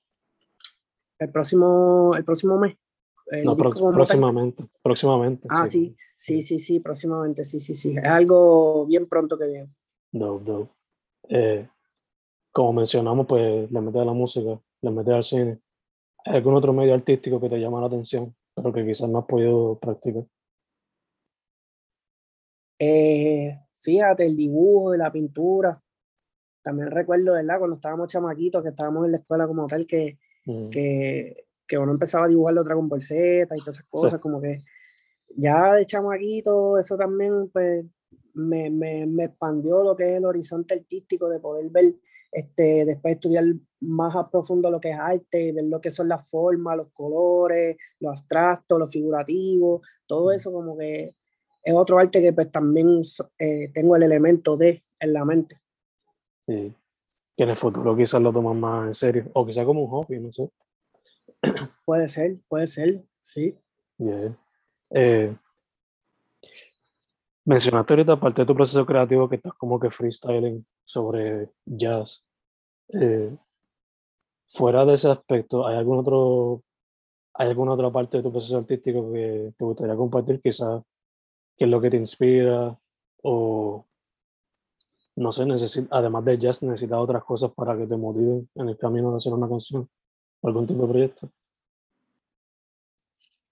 El 1.17 1.31
próximo, 1.31 2.13
el 2.13 2.25
próximo 2.25 2.57
mes 2.59 2.77
no, 3.43 3.55
próximamente, 3.55 4.63
próximamente. 4.81 5.47
Ah, 5.49 5.67
sí. 5.67 5.95
sí, 6.17 6.41
sí, 6.41 6.59
sí, 6.59 6.79
próximamente, 6.79 7.43
sí, 7.43 7.59
sí, 7.59 7.75
sí. 7.75 7.95
Es 7.95 8.09
algo 8.09 8.85
bien 8.85 9.07
pronto 9.07 9.37
que 9.37 9.47
viene. 9.47 9.69
No, 10.11 10.39
no. 10.39 10.69
Eh, 11.29 11.67
como 12.51 12.73
mencionamos, 12.73 13.27
pues 13.27 13.71
le 13.71 13.81
metes 13.81 14.01
a 14.01 14.05
la 14.05 14.13
música, 14.13 14.59
le 14.81 14.91
metes 14.91 15.13
al 15.13 15.23
cine. 15.23 15.59
¿Hay 16.25 16.37
algún 16.37 16.55
otro 16.55 16.73
medio 16.73 16.93
artístico 16.93 17.39
que 17.39 17.49
te 17.49 17.59
llama 17.59 17.79
la 17.79 17.87
atención, 17.87 18.35
pero 18.53 18.73
que 18.73 18.85
quizás 18.85 19.07
no 19.07 19.19
has 19.19 19.25
podido 19.25 19.77
practicar? 19.79 20.25
Eh, 22.79 23.57
fíjate, 23.73 24.25
el 24.25 24.35
dibujo 24.35 24.95
la 24.95 25.11
pintura. 25.11 25.77
También 26.61 26.91
recuerdo, 26.91 27.33
¿verdad? 27.33 27.57
Cuando 27.59 27.75
estábamos 27.75 28.07
chamaquitos, 28.07 28.61
que 28.63 28.69
estábamos 28.69 29.05
en 29.05 29.11
la 29.11 29.17
escuela 29.17 29.47
como 29.47 29.67
tal, 29.67 29.85
que, 29.85 30.17
mm. 30.45 30.69
que 30.69 31.49
que 31.69 31.77
uno 31.77 31.91
empezaba 31.91 32.25
a 32.25 32.27
dibujar 32.27 32.55
la 32.55 32.63
Dragon 32.63 32.89
Ball 32.89 33.01
Z 33.01 33.55
y 33.55 33.59
todas 33.59 33.75
esas 33.75 33.85
cosas, 33.87 34.19
como 34.19 34.41
que 34.41 34.63
ya 35.37 35.75
de 35.75 35.85
chamaquito, 35.85 36.79
eso 36.79 36.97
también 36.97 37.49
pues, 37.53 37.85
me, 38.33 38.71
me, 38.71 39.05
me, 39.05 39.25
expandió 39.25 39.83
lo 39.83 39.95
que 39.95 40.05
es 40.05 40.17
el 40.17 40.25
horizonte 40.25 40.73
artístico, 40.73 41.29
de 41.29 41.39
poder 41.39 41.69
ver, 41.69 41.93
este, 42.31 42.85
después 42.85 43.13
estudiar 43.13 43.45
más 43.81 44.15
a 44.15 44.29
profundo 44.29 44.71
lo 44.71 44.79
que 44.79 44.89
es 44.89 44.99
arte, 44.99 45.53
ver 45.53 45.65
lo 45.65 45.79
que 45.79 45.91
son 45.91 46.09
las 46.09 46.27
formas, 46.27 46.75
los 46.75 46.91
colores, 46.91 47.77
lo 47.99 48.09
abstracto, 48.09 48.79
lo 48.79 48.87
figurativo, 48.87 49.83
todo 50.07 50.31
eso 50.31 50.51
como 50.51 50.75
que 50.75 51.13
es 51.63 51.73
otro 51.75 51.99
arte 51.99 52.19
que 52.19 52.33
pues 52.33 52.51
también 52.51 53.01
eh, 53.37 53.69
tengo 53.73 53.95
el 53.95 54.03
elemento 54.03 54.57
de 54.57 54.83
en 54.99 55.13
la 55.13 55.23
mente. 55.23 55.61
Sí, 56.49 56.73
que 57.37 57.43
en 57.43 57.49
el 57.51 57.55
futuro 57.55 57.95
quizás 57.95 58.19
lo 58.19 58.33
toman 58.33 58.59
más 58.59 58.87
en 58.87 58.93
serio, 58.95 59.25
o 59.35 59.45
quizás 59.45 59.65
como 59.65 59.83
un 59.83 59.89
hobby, 59.91 60.19
no 60.19 60.33
sé. 60.33 60.49
Puede 61.85 62.07
ser, 62.07 62.37
puede 62.47 62.65
ser, 62.65 63.03
sí. 63.21 63.55
Eh, 64.89 65.35
mencionaste 67.45 67.93
ahorita, 67.93 68.13
aparte 68.13 68.41
de 68.41 68.45
tu 68.47 68.55
proceso 68.55 68.83
creativo, 68.83 69.29
que 69.29 69.35
estás 69.35 69.53
como 69.53 69.79
que 69.79 69.91
freestyling 69.91 70.65
sobre 70.85 71.51
jazz. 71.65 72.23
Eh, 72.93 73.37
fuera 74.47 74.85
de 74.85 74.95
ese 74.95 75.07
aspecto, 75.07 75.67
¿hay 75.67 75.77
algún 75.77 75.99
otro, 75.99 76.63
hay 77.35 77.49
alguna 77.49 77.73
otra 77.73 77.91
parte 77.91 78.17
de 78.17 78.23
tu 78.23 78.31
proceso 78.31 78.57
artístico 78.57 79.13
que 79.13 79.53
te 79.55 79.65
gustaría 79.65 79.95
compartir? 79.95 80.41
Quizás, 80.41 80.81
¿qué 81.55 81.65
es 81.65 81.69
lo 81.69 81.79
que 81.79 81.91
te 81.91 81.97
inspira? 81.97 82.75
O, 83.21 83.85
no 85.19 85.31
sé, 85.31 85.43
además 85.91 86.23
de 86.25 86.38
jazz, 86.38 86.63
necesitas 86.63 86.97
otras 86.97 87.23
cosas 87.23 87.51
para 87.51 87.77
que 87.77 87.85
te 87.85 87.97
motiven 87.97 88.49
en 88.55 88.69
el 88.69 88.77
camino 88.77 89.11
de 89.11 89.17
hacer 89.17 89.33
una 89.33 89.49
canción 89.49 89.89
algún 90.41 90.65
tipo 90.65 90.83
de 90.83 90.88
proyecto? 90.88 91.31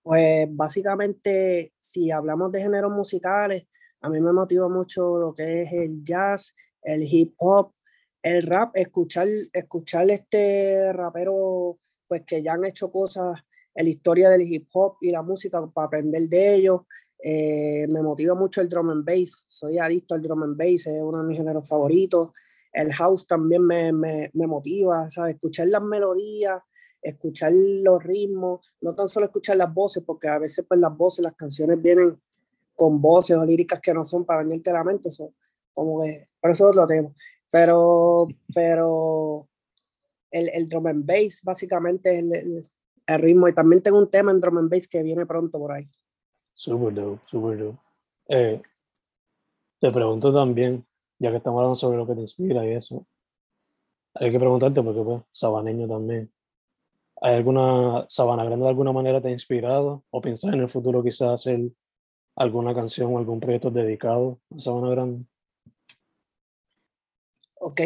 Pues 0.02 0.48
básicamente, 0.50 1.74
si 1.80 2.10
hablamos 2.10 2.52
de 2.54 2.62
géneros 2.62 2.92
musicales, 2.92 3.68
a 4.00 4.10
mí 4.10 4.22
me 4.22 4.32
motiva 4.32 4.70
mucho 4.70 5.18
lo 5.18 5.34
que 5.34 5.64
es 5.64 5.74
el 5.74 6.04
jazz, 6.04 6.56
el 6.82 7.04
hip 7.04 7.34
hop, 7.38 7.74
el 8.22 8.44
rap, 8.44 8.72
escuchar, 8.76 9.28
escuchar 9.52 10.10
este 10.10 10.94
rapero, 10.94 11.78
pues 12.08 12.24
que 12.26 12.42
ya 12.42 12.54
han 12.54 12.64
hecho 12.64 12.90
cosas 12.90 13.42
la 13.76 13.90
historia 13.90 14.30
del 14.30 14.42
hip 14.42 14.70
hop 14.74 14.96
y 15.02 15.12
la 15.12 15.22
música 15.22 15.66
para 15.68 15.88
aprender 15.88 16.30
de 16.30 16.56
ellos. 16.56 16.82
Eh, 17.20 17.88
me 17.92 18.02
motiva 18.02 18.36
mucho 18.36 18.62
el 18.62 18.70
drum 18.70 18.92
and 18.92 19.06
bass, 19.06 19.46
soy 19.48 19.80
adicto 19.80 20.14
al 20.14 20.22
drum 20.22 20.44
and 20.44 20.58
bass, 20.58 20.88
es 20.88 21.02
uno 21.02 21.22
de 21.22 21.28
mis 21.28 21.38
géneros 21.38 21.68
favoritos. 21.68 22.30
El 22.72 22.94
house 22.94 23.26
también 23.26 23.66
me, 23.66 23.92
me, 23.92 24.30
me 24.34 24.48
motiva, 24.48 25.10
¿sabes? 25.10 25.36
Escuchar 25.36 25.68
las 25.68 25.82
melodías, 25.82 26.62
escuchar 27.02 27.54
los 27.54 28.04
ritmos, 28.04 28.62
no 28.82 28.94
tan 28.94 29.08
solo 29.08 29.28
escuchar 29.28 29.58
las 29.58 29.74
voces, 29.74 30.04
porque 30.06 30.28
a 30.28 30.38
veces 30.38 30.66
pues 30.68 30.80
las 30.80 30.96
voces, 30.96 31.24
las 31.24 31.36
canciones 31.36 31.82
vienen 31.82 32.20
con 32.76 33.02
voces 33.02 33.36
o 33.36 33.46
líricas 33.46 33.82
que 33.82 33.94
no 33.94 34.06
son 34.06 34.26
para 34.26 34.44
venirte 34.44 34.72
la 34.72 34.84
mente, 34.84 35.10
eso, 35.10 35.34
como 35.74 36.04
que, 36.04 36.30
por 36.40 36.52
eso 36.52 36.72
lo 36.72 36.86
tengo. 36.86 37.16
Pero, 37.50 38.28
pero 38.54 39.48
el, 40.30 40.50
el 40.50 40.68
drum 40.68 40.88
and 40.88 41.06
bass 41.06 41.42
básicamente 41.44 42.14
es 42.14 42.20
el, 42.20 42.68
el, 43.08 43.20
ritmo 43.20 43.48
y 43.48 43.54
también 43.54 43.82
tengo 43.82 43.98
un 43.98 44.12
tema 44.12 44.32
en 44.32 44.40
drum 44.40 44.58
and 44.58 44.70
bass 44.70 44.88
que 44.88 45.02
viene 45.02 45.26
pronto 45.26 45.58
por 45.58 45.72
ahí. 45.72 45.90
Super 46.58 46.92
dope, 46.92 47.22
super 47.30 47.56
dope. 47.56 47.78
Eh, 48.30 48.60
te 49.80 49.92
pregunto 49.92 50.34
también, 50.34 50.84
ya 51.20 51.30
que 51.30 51.38
estamos 51.38 51.60
hablando 51.60 51.76
sobre 51.76 51.98
lo 51.98 52.08
que 52.08 52.16
te 52.16 52.22
inspira 52.22 52.66
y 52.66 52.72
eso, 52.72 53.06
hay 54.16 54.32
que 54.32 54.40
preguntarte 54.40 54.82
porque 54.82 55.02
pues, 55.04 55.22
sabaneño 55.32 55.88
también. 55.88 56.32
¿Hay 57.22 57.36
alguna, 57.36 58.08
Sabana 58.10 58.44
Grande 58.44 58.64
de 58.64 58.70
alguna 58.70 58.92
manera 58.92 59.22
te 59.22 59.28
ha 59.28 59.32
inspirado 59.32 60.04
o 60.10 60.20
piensas 60.20 60.52
en 60.52 60.62
el 60.62 60.70
futuro 60.70 61.04
quizás 61.04 61.30
hacer 61.30 61.60
alguna 62.36 62.74
canción 62.74 63.14
o 63.14 63.20
algún 63.20 63.40
proyecto 63.40 63.70
dedicado 63.70 64.40
a 64.50 64.58
Sabana 64.58 64.90
Grande? 64.90 65.26
Ok, 67.60 67.82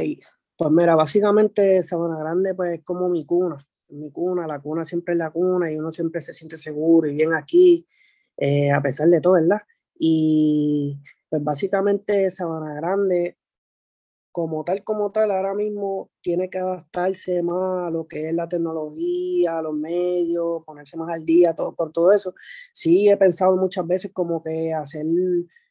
pues 0.55 0.71
mira, 0.71 0.95
básicamente 0.95 1.83
Sabana 1.83 2.17
Grande 2.17 2.55
pues 2.55 2.79
es 2.79 2.85
como 2.85 3.09
mi 3.09 3.25
cuna, 3.25 3.57
mi 3.89 4.11
cuna, 4.11 4.47
la 4.47 4.61
cuna 4.61 4.85
siempre 4.85 5.11
es 5.11 5.17
la 5.17 5.29
cuna 5.29 5.69
y 5.69 5.75
uno 5.75 5.91
siempre 5.91 6.21
se 6.21 6.33
siente 6.33 6.55
seguro 6.55 7.09
y 7.09 7.15
bien 7.15 7.33
aquí, 7.33 7.85
eh, 8.37 8.71
a 8.71 8.81
pesar 8.81 9.09
de 9.09 9.21
todo, 9.21 9.33
¿verdad? 9.33 9.61
Y 9.95 10.99
pues 11.29 11.43
básicamente 11.43 12.29
Sabana 12.31 12.73
Grande 12.73 13.37
como 14.31 14.63
tal, 14.63 14.83
como 14.83 15.11
tal, 15.11 15.31
ahora 15.31 15.53
mismo 15.53 16.09
tiene 16.21 16.49
que 16.49 16.59
adaptarse 16.59 17.43
más 17.43 17.87
a 17.87 17.89
lo 17.91 18.07
que 18.07 18.29
es 18.29 18.33
la 18.33 18.47
tecnología, 18.47 19.57
a 19.57 19.61
los 19.61 19.73
medios, 19.75 20.63
ponerse 20.65 20.97
más 20.97 21.09
al 21.09 21.25
día 21.25 21.53
todo, 21.53 21.75
por 21.75 21.91
todo 21.91 22.13
eso. 22.13 22.33
Sí, 22.73 23.09
he 23.09 23.17
pensado 23.17 23.57
muchas 23.57 23.85
veces 23.85 24.11
como 24.13 24.41
que 24.41 24.73
hacer 24.73 25.05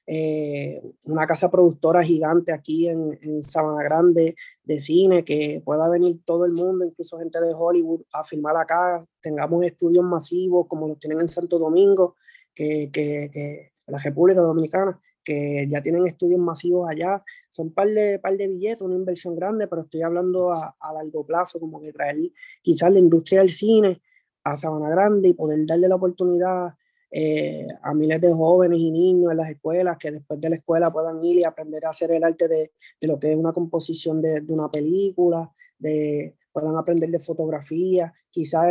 eh, 0.06 0.82
una 1.06 1.26
casa 1.26 1.50
productora 1.50 2.02
gigante 2.02 2.52
aquí 2.52 2.88
en, 2.88 3.18
en 3.22 3.42
Sabana 3.42 3.82
Grande 3.82 4.34
de 4.64 4.80
cine, 4.80 5.24
que 5.24 5.62
pueda 5.64 5.88
venir 5.88 6.20
todo 6.24 6.44
el 6.44 6.52
mundo, 6.52 6.84
incluso 6.84 7.18
gente 7.18 7.40
de 7.40 7.54
Hollywood, 7.54 8.02
a 8.12 8.24
filmar 8.24 8.56
acá, 8.56 9.02
tengamos 9.22 9.64
estudios 9.64 10.04
masivos 10.04 10.66
como 10.68 10.86
los 10.86 10.98
tienen 10.98 11.20
en 11.20 11.28
Santo 11.28 11.58
Domingo, 11.58 12.16
que, 12.54 12.90
que, 12.92 13.30
que 13.32 13.72
la 13.86 13.98
República 13.98 14.40
Dominicana, 14.40 15.00
que 15.22 15.66
ya 15.68 15.82
tienen 15.82 16.06
estudios 16.06 16.40
masivos 16.40 16.88
allá. 16.88 17.22
Son 17.50 17.72
par 17.72 17.88
de, 17.88 18.18
par 18.18 18.36
de 18.36 18.48
billetes, 18.48 18.82
una 18.82 18.96
inversión 18.96 19.36
grande, 19.36 19.66
pero 19.68 19.82
estoy 19.82 20.02
hablando 20.02 20.52
a, 20.52 20.76
a 20.80 20.92
largo 20.92 21.24
plazo, 21.26 21.60
como 21.60 21.80
que 21.80 21.92
traer 21.92 22.16
quizás 22.62 22.92
la 22.92 22.98
industria 22.98 23.40
del 23.40 23.50
cine 23.50 24.00
a 24.44 24.56
Sabana 24.56 24.88
Grande 24.88 25.28
y 25.28 25.34
poder 25.34 25.66
darle 25.66 25.88
la 25.88 25.96
oportunidad 25.96 26.74
eh, 27.10 27.66
a 27.82 27.92
miles 27.92 28.20
de 28.20 28.32
jóvenes 28.32 28.78
y 28.78 28.90
niños 28.90 29.32
en 29.32 29.36
las 29.36 29.50
escuelas 29.50 29.98
que 29.98 30.12
después 30.12 30.40
de 30.40 30.48
la 30.48 30.56
escuela 30.56 30.92
puedan 30.92 31.22
ir 31.24 31.40
y 31.40 31.44
aprender 31.44 31.84
a 31.84 31.90
hacer 31.90 32.12
el 32.12 32.22
arte 32.22 32.46
de, 32.46 32.72
de 33.00 33.08
lo 33.08 33.18
que 33.18 33.32
es 33.32 33.36
una 33.36 33.52
composición 33.52 34.22
de, 34.22 34.40
de, 34.40 34.52
una 34.52 34.70
película, 34.70 35.52
de, 35.78 36.36
puedan 36.52 36.76
aprender 36.76 37.10
de 37.10 37.18
fotografía, 37.18 38.14
quizás 38.30 38.68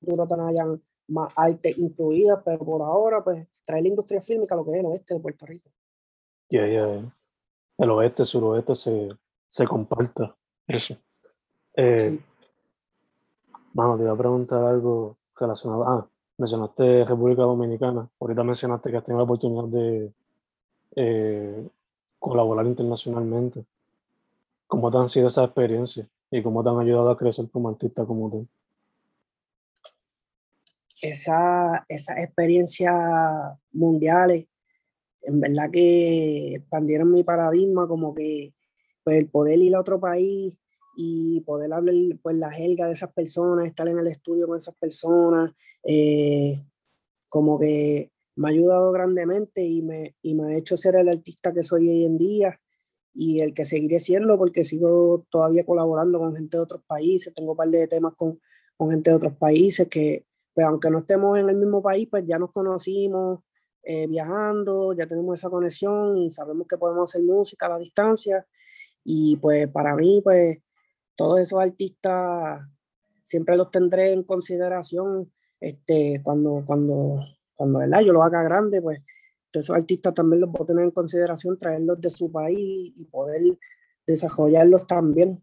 no 0.00 0.46
hayan 0.46 0.80
más 1.08 1.30
arte 1.36 1.74
incluida, 1.76 2.42
pero 2.42 2.58
por 2.58 2.82
ahora, 2.82 3.22
pues, 3.24 3.46
traer 3.64 3.82
la 3.82 3.88
industria 3.88 4.20
fílmica 4.20 4.54
a 4.54 4.58
lo 4.58 4.64
que 4.64 4.72
es 4.72 4.78
el 4.78 4.86
oeste 4.86 5.14
de 5.14 5.20
Puerto 5.20 5.46
Rico. 5.46 5.70
Ya, 6.50 6.66
ya, 6.66 7.12
El 7.78 7.90
oeste, 7.90 8.24
suroeste 8.24 8.74
se, 8.74 9.08
se 9.48 9.66
comparta 9.66 10.34
eso. 10.66 10.96
Eh, 11.74 12.18
Mano, 13.78 13.96
te 13.96 14.02
iba 14.02 14.12
a 14.12 14.16
preguntar 14.16 14.64
algo 14.64 15.16
relacionado. 15.36 15.84
Ah, 15.86 16.08
mencionaste 16.36 17.04
República 17.04 17.42
Dominicana. 17.42 18.08
Ahorita 18.18 18.42
mencionaste 18.42 18.90
que 18.90 18.96
has 18.96 19.04
tenido 19.04 19.18
la 19.18 19.24
oportunidad 19.24 19.64
de 19.64 20.12
eh, 20.96 21.68
colaborar 22.18 22.66
internacionalmente. 22.66 23.64
¿Cómo 24.66 24.90
te 24.90 24.98
han 24.98 25.08
sido 25.08 25.28
esas 25.28 25.44
experiencias 25.44 26.08
y 26.30 26.42
cómo 26.42 26.62
te 26.64 26.70
han 26.70 26.80
ayudado 26.80 27.10
a 27.10 27.16
crecer 27.16 27.48
como 27.50 27.68
artista 27.68 28.04
como 28.04 28.30
tú? 28.30 28.46
Esa, 31.02 31.84
esas 31.88 32.18
experiencias 32.18 32.94
mundiales, 33.72 34.46
en 35.22 35.40
verdad 35.40 35.70
que 35.70 36.56
expandieron 36.56 37.12
mi 37.12 37.24
paradigma, 37.24 37.86
como 37.86 38.14
que 38.14 38.54
pues, 39.04 39.18
el 39.18 39.28
poder 39.28 39.58
ir 39.58 39.74
a 39.74 39.80
otro 39.80 40.00
país 40.00 40.54
y 40.96 41.40
poder 41.42 41.72
hablar 41.72 41.94
pues 42.22 42.36
la 42.36 42.50
jerga 42.50 42.86
de 42.86 42.92
esas 42.92 43.12
personas, 43.12 43.66
estar 43.66 43.86
en 43.88 43.98
el 43.98 44.08
estudio 44.08 44.46
con 44.46 44.56
esas 44.56 44.74
personas, 44.74 45.52
eh, 45.84 46.60
como 47.28 47.58
que 47.58 48.10
me 48.36 48.48
ha 48.48 48.52
ayudado 48.52 48.92
grandemente 48.92 49.64
y 49.64 49.82
me, 49.82 50.14
y 50.22 50.34
me 50.34 50.54
ha 50.54 50.58
hecho 50.58 50.76
ser 50.76 50.96
el 50.96 51.08
artista 51.08 51.52
que 51.52 51.62
soy 51.62 51.88
hoy 51.88 52.04
en 52.04 52.16
día 52.16 52.60
y 53.14 53.40
el 53.40 53.54
que 53.54 53.64
seguiré 53.64 53.98
siendo 53.98 54.38
porque 54.38 54.64
sigo 54.64 55.26
todavía 55.30 55.64
colaborando 55.64 56.18
con 56.18 56.36
gente 56.36 56.56
de 56.56 56.62
otros 56.62 56.82
países, 56.86 57.34
tengo 57.34 57.52
un 57.52 57.56
par 57.56 57.68
de 57.68 57.88
temas 57.88 58.14
con, 58.16 58.40
con 58.76 58.90
gente 58.90 59.10
de 59.10 59.16
otros 59.16 59.36
países 59.36 59.88
que, 59.88 60.27
pues 60.58 60.66
aunque 60.66 60.90
no 60.90 60.98
estemos 60.98 61.38
en 61.38 61.48
el 61.48 61.54
mismo 61.54 61.80
país, 61.80 62.08
pues 62.10 62.24
ya 62.26 62.36
nos 62.36 62.50
conocimos 62.50 63.44
eh, 63.84 64.08
viajando, 64.08 64.92
ya 64.92 65.06
tenemos 65.06 65.38
esa 65.38 65.48
conexión 65.48 66.16
y 66.16 66.32
sabemos 66.32 66.66
que 66.66 66.76
podemos 66.76 67.08
hacer 67.08 67.22
música 67.22 67.66
a 67.66 67.68
la 67.68 67.78
distancia 67.78 68.44
y 69.04 69.36
pues 69.36 69.68
para 69.68 69.94
mí, 69.94 70.20
pues 70.20 70.58
todos 71.14 71.38
esos 71.38 71.60
artistas 71.60 72.60
siempre 73.22 73.56
los 73.56 73.70
tendré 73.70 74.12
en 74.12 74.24
consideración 74.24 75.32
este, 75.60 76.22
cuando, 76.24 76.64
cuando, 76.66 77.20
cuando 77.54 77.78
¿verdad? 77.78 78.00
yo 78.00 78.12
lo 78.12 78.24
haga 78.24 78.42
grande, 78.42 78.82
pues 78.82 78.98
esos 79.52 79.76
artistas 79.76 80.12
también 80.12 80.40
los 80.40 80.50
voy 80.50 80.64
a 80.64 80.66
tener 80.66 80.82
en 80.86 80.90
consideración, 80.90 81.56
traerlos 81.56 82.00
de 82.00 82.10
su 82.10 82.32
país 82.32 82.92
y 82.96 83.04
poder 83.04 83.42
desarrollarlos 84.04 84.88
también. 84.88 85.38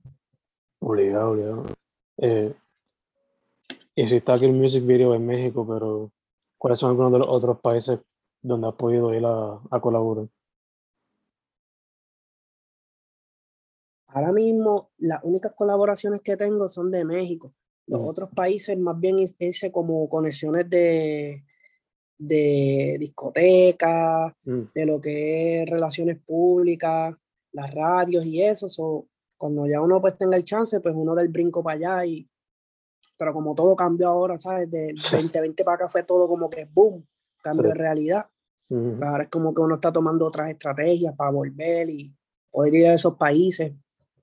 Obligado, 0.82 1.32
obligado. 1.32 1.66
Eh, 2.18 2.54
y 3.96 4.08
si 4.08 4.18
está 4.18 4.34
aquí 4.34 4.46
el 4.46 4.54
music 4.54 4.86
video 4.86 5.16
en 5.16 5.26
México, 5.26 5.66
pero 5.68 6.12
¿cuáles 6.58 6.80
son 6.80 6.92
algunos 6.92 7.14
de 7.14 7.20
los 7.20 7.28
otros 7.28 7.60
países 7.62 8.00
donde 8.42 8.68
has 8.68 8.76
podido 8.76 9.14
ir 9.14 9.26
a, 9.26 9.60
a 9.72 9.80
colaborar? 9.80 10.28
Ahora 14.08 14.32
mismo 14.32 14.92
las 14.98 15.24
únicas 15.24 15.54
colaboraciones 15.56 16.22
que 16.22 16.38
tengo 16.38 16.68
son 16.70 16.92
de 16.92 17.06
México. 17.06 17.54
Los 17.88 18.02
otros 18.02 18.30
países 18.34 18.78
más 18.78 19.00
bien 19.00 19.18
es, 19.20 19.36
como 19.72 20.10
conexiones 20.10 20.70
de, 20.70 21.44
de 22.18 22.98
discotecas, 23.00 24.34
mm. 24.46 24.62
de 24.74 24.86
lo 24.86 25.00
que 25.00 25.62
es 25.62 25.70
relaciones 25.70 26.20
públicas, 26.20 27.16
las 27.52 27.74
radios 27.74 28.26
y 28.26 28.42
eso. 28.42 28.68
So, 28.68 29.08
cuando 29.38 29.68
ya 29.68 29.82
uno 29.82 30.02
pues 30.02 30.18
tenga 30.18 30.38
el 30.38 30.46
chance, 30.46 30.80
pues 30.80 30.96
uno 30.96 31.14
da 31.14 31.22
el 31.22 31.30
brinco 31.30 31.64
para 31.64 31.76
allá 31.76 32.06
y 32.06 32.28
pero 33.18 33.34
como 33.34 33.56
todo 33.56 33.76
cambió 33.76 34.10
ahora, 34.10 34.38
¿sabes? 34.38 34.70
Del 34.70 34.96
2020 34.96 35.64
para 35.64 35.76
acá 35.76 35.88
fue 35.88 36.04
todo 36.04 36.28
como 36.28 36.50
que 36.50 36.66
boom, 36.66 37.06
cambio 37.42 37.70
de 37.70 37.74
realidad. 37.76 38.26
Ahora 39.02 39.24
es 39.24 39.30
como 39.30 39.54
que 39.54 39.62
uno 39.62 39.76
está 39.76 39.92
tomando 39.92 40.26
otras 40.26 40.50
estrategias 40.50 41.16
para 41.16 41.30
volver 41.30 41.90
y 41.90 42.12
poder 42.52 42.74
ir 42.74 42.88
a 42.88 42.94
esos 42.96 43.16
países. 43.16 43.74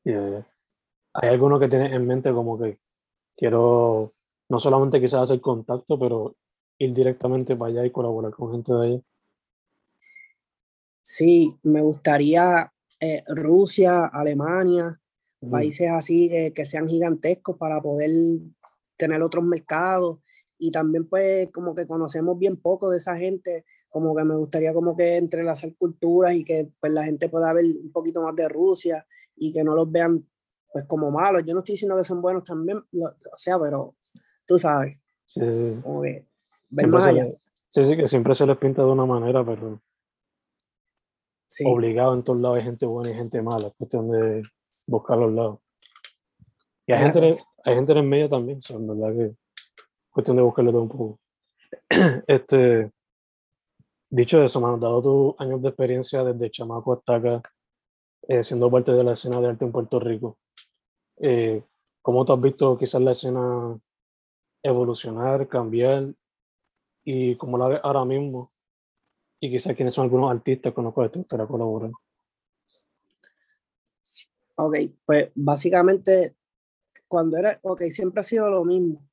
¿Hay 0.05 1.29
alguno 1.29 1.61
que 1.61 1.69
tienes 1.69 1.93
en 1.93 2.07
mente 2.07 2.33
como 2.33 2.59
que 2.59 2.79
quiero 3.37 4.13
no 4.49 4.59
solamente 4.59 5.01
quizás 5.01 5.23
hacer 5.23 5.41
contacto, 5.41 5.99
pero 5.99 6.35
ir 6.79 6.93
directamente 6.93 7.55
para 7.55 7.71
allá 7.71 7.87
y 7.87 7.91
colaborar 7.91 8.33
con 8.33 8.53
gente 8.53 8.73
de 8.73 8.87
allá? 8.87 9.01
Sí, 11.03 11.57
me 11.63 11.81
gustaría 11.83 12.73
eh, 13.01 13.23
Rusia, 13.29 14.07
Alemania, 14.07 15.01
países 15.51 15.89
así 15.91 16.31
que 16.55 16.65
sean 16.65 16.89
gigantescos 16.89 17.57
para 17.57 17.81
poder 17.81 18.11
tener 19.03 19.21
otros 19.21 19.45
mercados 19.45 20.21
y 20.59 20.71
también 20.71 21.09
pues 21.09 21.51
como 21.51 21.75
que 21.75 21.89
conocemos 21.89 22.39
bien 22.39 22.57
poco 22.57 22.89
de 22.89 22.99
esa 22.99 23.17
gente, 23.17 23.65
como 23.89 24.15
que 24.15 24.23
me 24.23 24.37
gustaría 24.37 24.73
como 24.73 24.97
que 24.97 25.17
entrelazar 25.17 25.75
culturas 25.75 26.35
y 26.35 26.45
que 26.45 26.71
pues 26.79 26.93
la 26.93 27.03
gente 27.03 27.29
pueda 27.29 27.53
ver 27.53 27.65
un 27.65 27.91
poquito 27.91 28.23
más 28.23 28.37
de 28.37 28.49
Rusia 28.49 29.05
y 29.35 29.53
que 29.53 29.65
no 29.65 29.75
los 29.75 29.91
vean 29.91 30.25
pues 30.73 30.85
como 30.85 31.11
malos. 31.11 31.43
Yo 31.45 31.53
no 31.53 31.61
estoy 31.61 31.73
diciendo 31.73 31.97
que 31.97 32.05
son 32.05 32.23
buenos 32.23 32.45
también, 32.45 32.79
o 32.79 33.37
sea, 33.37 33.59
pero 33.59 33.97
tú 34.47 34.57
sabes. 34.57 34.99
Sí, 35.27 35.41
sí, 35.41 35.73
sí. 35.73 35.81
sí, 37.71 37.85
sí, 37.85 37.97
que 37.97 38.07
siempre 38.07 38.37
se 38.37 38.47
les 38.47 38.57
pinta 38.57 38.83
de 38.83 38.89
una 38.89 39.05
manera, 39.05 39.45
pero 39.45 39.83
obligado 41.67 42.15
en 42.15 42.23
todos 42.23 42.41
lados 42.41 42.59
hay 42.59 42.65
gente 42.65 42.87
buena 42.87 43.11
y 43.11 43.15
gente 43.15 43.43
mala. 43.43 43.67
Es 43.67 43.75
cuestión 43.75 44.09
de 44.13 44.45
buscar 44.87 45.19
los 45.19 45.33
lados. 45.33 45.59
Y 46.93 46.95
hay, 46.95 47.05
gente, 47.05 47.43
hay 47.65 47.75
gente 47.75 47.93
en 47.93 47.99
el 47.99 48.05
medio 48.05 48.29
también, 48.29 48.61
o 48.69 48.73
en 48.75 48.87
verdad 48.87 49.17
que 49.17 49.25
es 49.25 49.37
cuestión 50.11 50.37
de 50.37 50.43
buscarle 50.43 50.73
todo 50.73 50.83
un 50.83 50.89
poco. 50.91 51.21
este, 52.27 52.93
dicho 54.11 54.43
eso, 54.43 54.61
me 54.61 54.79
dado 54.79 55.03
tus 55.03 55.41
años 55.41 55.63
de 55.63 55.69
experiencia 55.71 56.23
desde 56.23 56.51
chamaco 56.51 56.93
hasta 56.93 57.17
acá, 57.17 57.43
eh, 58.29 58.43
siendo 58.43 58.71
parte 58.71 58.93
de 58.93 59.05
la 59.05 59.13
escena 59.13 59.41
de 59.41 59.49
arte 59.49 59.65
en 59.65 59.73
Puerto 59.73 59.99
Rico. 60.01 60.37
Eh, 61.17 61.65
¿Cómo 62.03 62.27
tú 62.27 62.35
has 62.35 62.41
visto 62.43 62.77
quizás 62.77 63.01
la 63.01 63.13
escena 63.13 63.79
evolucionar, 64.63 65.49
cambiar 65.49 66.13
y 67.05 67.37
cómo 67.37 67.57
la 67.57 67.69
ves 67.69 67.81
ahora 67.83 68.05
mismo? 68.05 68.53
Y 69.41 69.51
quizás 69.51 69.75
quiénes 69.75 69.95
son 69.95 70.05
algunos 70.05 70.31
artistas 70.31 70.75
con 70.75 70.85
los 70.85 70.93
cuales 70.93 71.11
te 71.11 71.21
gustaría 71.21 71.47
colaborar. 71.47 71.91
Ok, 74.57 74.77
pues 75.07 75.33
básicamente 75.35 76.37
cuando 77.13 77.37
era, 77.37 77.59
ok, 77.61 77.83
siempre 77.91 78.23
ha 78.23 78.25
sido 78.25 78.49
lo 78.49 78.65
mismo. 78.65 79.07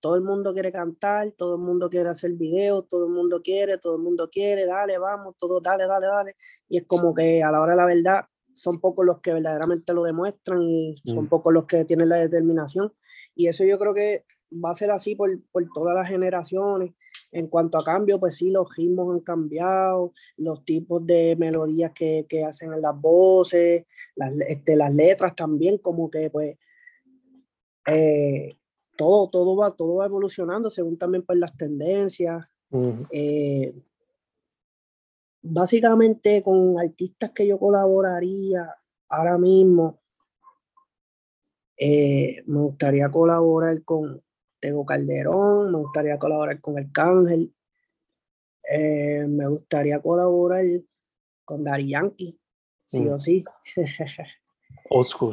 Todo 0.00 0.16
el 0.16 0.22
mundo 0.22 0.52
quiere 0.52 0.72
cantar, 0.72 1.30
todo 1.30 1.54
el 1.54 1.60
mundo 1.60 1.88
quiere 1.88 2.08
hacer 2.08 2.32
videos, 2.32 2.88
todo 2.88 3.06
el 3.06 3.12
mundo 3.12 3.40
quiere, 3.42 3.78
todo 3.78 3.94
el 3.94 4.02
mundo 4.02 4.28
quiere, 4.28 4.66
dale, 4.66 4.98
vamos, 4.98 5.36
todo, 5.38 5.60
dale, 5.60 5.86
dale, 5.86 6.08
dale. 6.08 6.36
Y 6.68 6.78
es 6.78 6.84
como 6.84 7.14
que 7.14 7.44
a 7.44 7.52
la 7.52 7.60
hora 7.60 7.74
de 7.74 7.76
la 7.76 7.86
verdad 7.86 8.24
son 8.54 8.80
pocos 8.80 9.06
los 9.06 9.20
que 9.20 9.32
verdaderamente 9.32 9.92
lo 9.94 10.02
demuestran 10.02 10.62
y 10.62 10.96
son 11.04 11.26
mm. 11.26 11.28
pocos 11.28 11.54
los 11.54 11.66
que 11.66 11.84
tienen 11.84 12.08
la 12.08 12.16
determinación. 12.16 12.92
Y 13.36 13.46
eso 13.46 13.62
yo 13.64 13.78
creo 13.78 13.94
que 13.94 14.24
va 14.52 14.72
a 14.72 14.74
ser 14.74 14.90
así 14.90 15.14
por, 15.14 15.30
por 15.52 15.64
todas 15.72 15.94
las 15.94 16.08
generaciones. 16.08 16.92
En 17.30 17.46
cuanto 17.46 17.78
a 17.78 17.84
cambio, 17.84 18.18
pues 18.18 18.34
sí, 18.34 18.50
los 18.50 18.74
ritmos 18.76 19.14
han 19.14 19.20
cambiado, 19.20 20.12
los 20.36 20.64
tipos 20.64 21.06
de 21.06 21.36
melodías 21.38 21.92
que, 21.94 22.26
que 22.28 22.44
hacen 22.44 22.72
en 22.72 22.82
las 22.82 23.00
voces, 23.00 23.84
las, 24.16 24.34
este, 24.48 24.74
las 24.74 24.92
letras 24.92 25.36
también, 25.36 25.78
como 25.78 26.10
que 26.10 26.30
pues 26.30 26.56
eh, 27.86 28.56
todo, 28.96 29.28
todo, 29.28 29.56
va, 29.56 29.70
todo 29.72 29.96
va 29.96 30.06
evolucionando 30.06 30.70
según 30.70 30.98
también 30.98 31.24
pues 31.24 31.38
las 31.38 31.56
tendencias. 31.56 32.46
eh, 33.10 33.74
básicamente 35.42 36.42
con 36.42 36.78
artistas 36.80 37.30
que 37.32 37.46
yo 37.46 37.58
colaboraría 37.58 38.74
ahora 39.08 39.36
mismo, 39.38 40.00
eh, 41.76 42.42
me 42.46 42.60
gustaría 42.60 43.10
colaborar 43.10 43.82
con 43.84 44.22
Tego 44.58 44.86
Calderón, 44.86 45.70
me 45.72 45.78
gustaría 45.78 46.18
colaborar 46.18 46.60
con 46.60 46.78
El 46.78 46.90
Cángel, 46.90 47.54
eh, 48.70 49.26
me 49.28 49.46
gustaría 49.48 50.00
colaborar 50.00 50.64
con 51.44 51.62
Dari 51.62 51.90
Yankee, 51.90 52.40
sí 52.86 53.08
o 53.08 53.18
sí. 53.18 53.44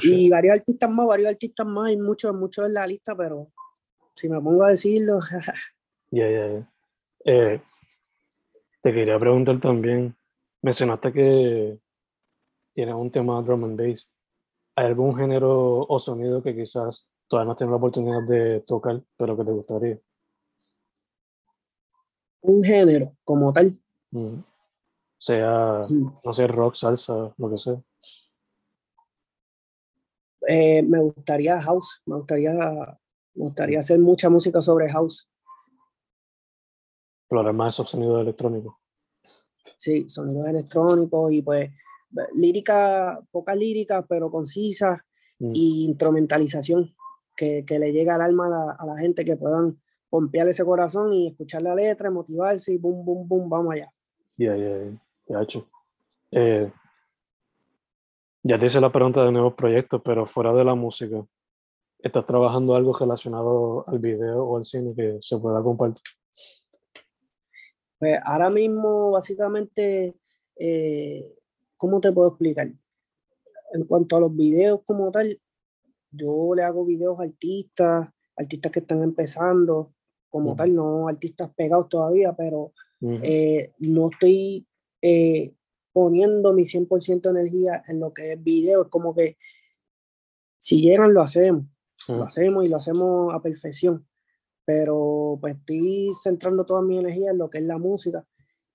y 0.04 0.30
varios 0.30 0.60
artistas 0.60 0.90
más, 0.90 1.08
varios 1.08 1.30
artistas 1.30 1.66
más, 1.68 1.88
hay 1.90 1.98
muchos, 1.98 2.34
muchos 2.36 2.66
en 2.66 2.74
la 2.74 2.88
lista, 2.88 3.16
pero 3.16 3.52
si 4.16 4.30
me 4.30 4.40
pongo 4.42 4.64
a 4.64 4.70
decirlo. 4.70 5.20
Ya, 6.14 6.30
ya, 6.30 6.48
ya. 6.60 6.68
Eh, 7.24 7.62
Te 8.82 8.94
quería 8.94 9.18
preguntar 9.18 9.60
también, 9.62 10.14
mencionaste 10.62 11.14
que 11.14 11.80
tienes 12.74 12.96
un 12.96 13.10
tema 13.12 13.42
drum 13.42 13.64
and 13.64 13.80
bass. 13.80 14.10
¿Hay 14.76 14.88
algún 14.88 15.16
género 15.16 15.86
o 15.88 16.00
sonido 16.00 16.44
que 16.44 16.54
quizás 16.56 17.08
todavía 17.30 17.46
no 17.46 17.52
has 17.54 17.58
tenido 17.58 17.72
la 17.72 17.78
oportunidad 17.78 18.24
de 18.28 18.60
tocar, 18.62 19.02
pero 19.16 19.38
que 19.38 19.44
te 19.46 19.52
gustaría? 19.52 20.00
Un 22.42 22.64
género 22.64 23.16
como 23.24 23.54
tal. 23.54 23.72
Mm. 24.12 24.40
Sea, 25.18 25.86
Mm. 25.88 26.20
no 26.26 26.34
sé, 26.34 26.48
rock, 26.48 26.76
salsa, 26.76 27.34
lo 27.38 27.50
que 27.50 27.58
sea. 27.58 27.82
Eh, 30.48 30.84
me 30.84 31.00
gustaría 31.00 31.62
house, 31.62 32.02
me 32.06 32.16
gustaría, 32.18 32.54
me 32.54 33.46
gustaría 33.46 33.80
hacer 33.80 34.00
mucha 34.00 34.30
música 34.30 34.62
sobre 34.62 34.90
house. 34.90 35.30
Explorar 37.24 37.54
más 37.54 37.76
esos 37.76 37.90
sonidos 37.90 38.22
electrónicos. 38.22 38.76
Sí, 39.78 40.08
sonidos 40.10 40.48
electrónicos 40.48 41.32
y 41.32 41.42
pues 41.42 41.72
lírica, 42.36 43.22
poca 43.32 43.56
lírica, 43.56 44.06
pero 44.06 44.30
concisa 44.30 45.06
Mm. 45.42 45.52
y 45.56 45.86
instrumentalización 45.86 46.96
que, 47.36 47.66
que 47.66 47.80
le 47.80 47.92
llega 47.92 48.14
al 48.14 48.22
alma 48.22 48.46
a 48.46 48.50
la, 48.50 48.72
a 48.74 48.86
la 48.86 48.98
gente, 49.00 49.26
que 49.26 49.36
puedan 49.36 49.82
pompear 50.08 50.48
ese 50.48 50.64
corazón 50.64 51.12
y 51.14 51.30
escuchar 51.30 51.64
la 51.64 51.74
letra, 51.74 52.12
motivarse 52.12 52.74
y 52.74 52.78
boom, 52.78 53.04
boom, 53.04 53.28
boom, 53.28 53.50
vamos 53.50 53.74
allá. 53.74 53.92
Ya, 54.38 54.56
ya, 54.56 54.78
ya, 54.78 55.02
ya 55.28 55.42
hecho. 55.42 55.68
Eh, 56.30 56.72
ya 58.44 58.58
te 58.58 58.66
hice 58.66 58.82
la 58.82 58.92
pregunta 58.92 59.24
de 59.24 59.32
nuevos 59.32 59.54
proyectos, 59.54 60.02
pero 60.04 60.26
fuera 60.26 60.54
de 60.54 60.64
la 60.64 60.76
música, 60.76 61.26
¿estás 62.00 62.26
trabajando 62.26 62.76
algo 62.76 62.98
relacionado 62.98 63.88
al 63.88 64.00
video 64.00 64.44
o 64.44 64.58
al 64.58 64.66
cine 64.66 64.94
que 64.96 65.18
se 65.22 65.38
pueda 65.38 65.62
compartir? 65.62 66.02
Pues 68.00 68.20
ahora 68.24 68.50
mismo, 68.50 69.12
básicamente, 69.12 70.16
eh, 70.58 71.36
¿cómo 71.78 72.02
te 72.02 72.12
puedo 72.12 72.30
explicar? 72.30 72.72
En 73.74 73.86
cuanto 73.86 74.18
a 74.18 74.20
los 74.20 74.36
videos 74.36 74.82
como 74.86 75.12
tal, 75.12 75.40
yo 76.10 76.56
le 76.56 76.64
hago 76.64 76.86
videos 76.86 77.20
a 77.20 77.24
artistas, 77.24 78.10
artistas 78.36 78.72
que 78.72 78.80
están 78.80 79.04
empezando, 79.04 79.94
como 80.30 80.56
tal, 80.56 80.74
no 80.74 81.08
artistas 81.08 81.52
pegados 81.56 81.90
todavía, 81.90 82.34
pero 82.34 82.74
eh, 83.02 83.74
no 83.80 84.10
estoy 84.10 84.66
eh, 85.02 85.54
poniendo 85.94 86.54
mi 86.54 86.66
100% 86.66 87.30
energía 87.30 87.84
en 87.88 88.00
lo 88.00 88.14
que 88.14 88.34
es 88.34 88.44
video, 88.44 88.84
es 88.84 88.88
como 88.90 89.14
que 89.14 89.38
si 90.60 90.82
llegan 90.82 91.14
lo 91.14 91.22
hacemos, 91.22 91.66
lo 92.08 92.24
hacemos 92.24 92.64
y 92.66 92.70
lo 92.70 92.78
hacemos 92.78 93.34
a 93.34 93.42
perfección, 93.42 94.08
pero 94.66 95.38
pues 95.42 95.56
estoy 95.56 96.10
centrando 96.24 96.66
toda 96.66 96.82
mi 96.82 96.98
energía 97.00 97.32
en 97.32 97.38
lo 97.38 97.50
que 97.50 97.58
es 97.60 97.64
la 97.66 97.78
música 97.78 98.26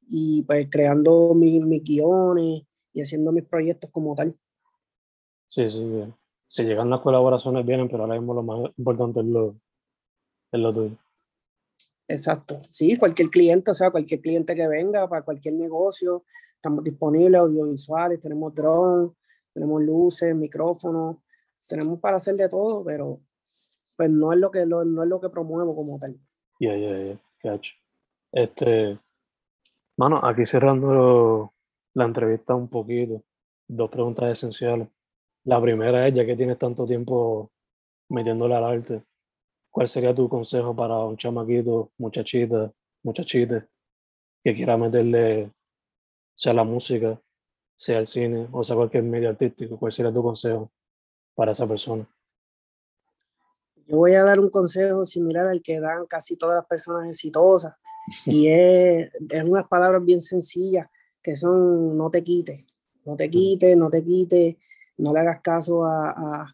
y 0.09 0.42
pues 0.42 0.68
creando 0.70 1.33
mi- 1.35 1.61
mis 1.61 1.83
guiones 1.83 2.62
y 2.92 3.00
haciendo 3.02 3.33
mis 3.33 3.44
proyectos 3.44 3.90
como 3.90 4.14
tal. 4.14 4.37
Sí, 5.48 5.68
sí, 5.68 5.85
bien. 5.85 6.14
Si 6.48 6.62
llegan 6.64 6.90
las 6.90 7.00
colaboraciones, 7.00 7.64
vienen, 7.66 7.88
pero 7.88 8.05
ahora 8.05 8.14
mismo 8.18 8.35
lo 8.35 8.42
más 8.42 8.70
importante 8.76 9.20
es 9.20 9.26
lo, 9.26 9.57
es 10.52 10.61
lo 10.61 10.72
tuyo. 10.72 10.96
Exacto. 12.09 12.61
Sí, 12.70 12.96
cualquier 12.96 13.31
cliente, 13.31 13.70
o 13.72 13.74
sea, 13.74 13.90
cualquier 13.90 14.20
cliente 14.20 14.55
que 14.55 14.68
venga 14.68 15.09
para 15.09 15.22
cualquier 15.22 15.55
negocio, 15.55 16.24
estamos 16.66 16.83
disponibles, 16.83 17.40
audiovisuales, 17.40 18.20
tenemos 18.20 18.52
drones, 18.52 19.12
tenemos 19.52 19.83
luces, 19.83 20.35
micrófonos, 20.35 21.18
tenemos 21.68 22.00
para 22.00 22.16
hacer 22.16 22.35
de 22.35 22.48
todo, 22.48 22.85
pero 22.85 23.20
pues 23.96 24.11
no 24.11 24.33
es 24.33 24.40
lo 24.40 24.50
que 24.50 24.66
no 24.66 24.83
es 24.83 25.09
lo 25.09 25.20
que 25.20 25.29
promuevo 25.29 25.76
como 25.76 25.96
tal. 25.98 26.18
Ya, 26.59 26.76
ya, 26.76 26.98
ya, 26.98 27.20
cacho. 27.38 27.72
Este, 28.33 28.98
mano, 29.96 30.20
aquí 30.24 30.44
cerrando 30.44 31.52
la 31.94 32.05
entrevista 32.05 32.55
un 32.57 32.68
poquito, 32.68 33.22
dos 33.68 33.88
preguntas 33.88 34.31
esenciales. 34.31 34.88
La 35.44 35.61
primera 35.61 36.09
es, 36.09 36.14
ya 36.14 36.26
que 36.26 36.37
tienes 36.37 36.59
tanto 36.59 36.85
tiempo 36.85 37.52
metiéndole 38.09 38.57
al 38.57 38.64
arte, 38.64 39.05
¿cuál 39.70 39.87
sería 39.87 40.12
tu 40.12 40.29
consejo 40.29 40.74
para 40.74 40.98
un 40.98 41.16
chamaquito, 41.16 41.92
muchachita, 41.98 42.72
muchachita, 43.05 43.66
que 44.42 44.55
quiera 44.55 44.76
meterle, 44.76 45.52
sea 46.37 46.53
la 46.53 46.62
música, 46.64 47.20
sea 47.77 47.99
el 47.99 48.07
cine, 48.07 48.46
o 48.53 48.62
sea 48.62 48.77
cualquier 48.77 49.03
medio 49.03 49.31
artístico? 49.31 49.77
¿Cuál 49.79 49.90
sería 49.90 50.12
tu 50.12 50.22
consejo 50.22 50.70
para 51.35 51.53
esa 51.53 51.66
persona? 51.66 52.09
Yo 53.88 53.96
voy 53.99 54.14
a 54.14 54.25
dar 54.25 54.40
un 54.40 54.51
consejo 54.51 55.05
similar 55.05 55.46
al 55.46 55.62
que 55.62 55.81
dan 55.81 56.07
casi 56.07 56.37
todas 56.37 56.57
las 56.57 56.66
personas 56.66 57.09
exitosas 57.09 57.75
y 58.27 58.49
es, 58.49 59.11
es 59.31 59.44
unas 59.44 59.66
palabras 59.68 60.05
bien 60.05 60.20
sencillas 60.20 60.88
que 61.22 61.37
son 61.37 61.96
no 61.96 62.11
te 62.11 62.22
quites, 62.22 62.64
no 63.05 63.16
te 63.16 63.29
quites, 63.29 63.77
no 63.77 63.90
te 63.90 64.05
quites, 64.05 64.57
no 64.99 65.12
le 65.12 65.20
hagas 65.20 65.40
caso 65.40 65.85
a, 65.85 66.11
a- 66.11 66.53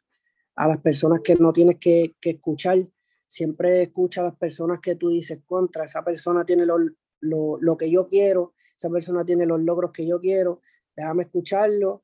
a 0.55 0.69
las 0.69 0.79
personas 0.79 1.21
que 1.25 1.35
no 1.35 1.51
tienes 1.53 1.79
que, 1.79 2.15
que 2.21 2.31
escuchar. 2.31 2.79
Siempre 3.27 3.83
escucha 3.83 4.21
a 4.21 4.25
las 4.25 4.37
personas 4.37 4.81
que 4.81 4.97
tú 4.97 5.09
dices 5.09 5.41
contra, 5.47 5.85
esa 5.85 6.05
persona 6.05 6.45
tiene 6.45 6.67
lo, 6.67 6.77
lo, 7.21 7.57
lo 7.59 7.77
que 7.79 7.91
yo 7.91 8.07
quiero, 8.07 8.53
esa 8.83 8.91
persona 8.91 9.25
tiene 9.25 9.47
los 9.47 9.61
logros 9.61 9.93
que 9.93 10.05
yo 10.05 10.21
quiero, 10.21 10.61
déjame 10.97 11.23
escucharlo 11.23 12.03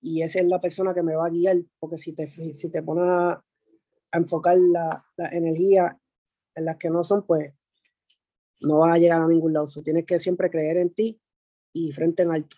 y 0.00 0.22
esa 0.22 0.40
es 0.40 0.46
la 0.46 0.58
persona 0.58 0.94
que 0.94 1.02
me 1.02 1.14
va 1.14 1.26
a 1.26 1.30
guiar, 1.30 1.58
porque 1.78 1.98
si 1.98 2.14
te, 2.14 2.26
si 2.26 2.70
te 2.70 2.82
pones 2.82 3.04
a, 3.04 3.32
a 3.32 4.18
enfocar 4.18 4.56
la, 4.58 5.04
la 5.16 5.28
energía 5.28 5.98
en 6.54 6.64
las 6.64 6.76
que 6.76 6.88
no 6.88 7.02
son, 7.02 7.26
pues 7.26 7.52
no 8.62 8.78
vas 8.78 8.94
a 8.94 8.98
llegar 8.98 9.20
a 9.20 9.26
ningún 9.26 9.52
lado. 9.52 9.66
So, 9.66 9.82
tienes 9.82 10.06
que 10.06 10.18
siempre 10.18 10.50
creer 10.50 10.78
en 10.78 10.94
ti 10.94 11.20
y 11.72 11.92
frente 11.92 12.22
en 12.22 12.32
alto. 12.32 12.56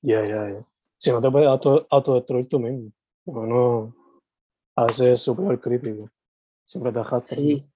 Ya, 0.00 0.26
ya, 0.26 0.50
ya. 0.50 0.66
Si 0.96 1.10
no 1.10 1.20
te 1.20 1.30
puedes 1.30 1.48
auto, 1.48 1.86
autodestruir 1.90 2.48
tú 2.48 2.60
mismo. 2.60 2.92
Uno 3.26 3.94
a 4.76 4.86
veces 4.86 5.06
es 5.06 5.20
su 5.20 5.36
peor 5.36 5.60
crítico. 5.60 6.08
Siempre 6.64 6.92
te 6.92 7.00
arrastra. 7.00 7.36
Sí, 7.36 7.66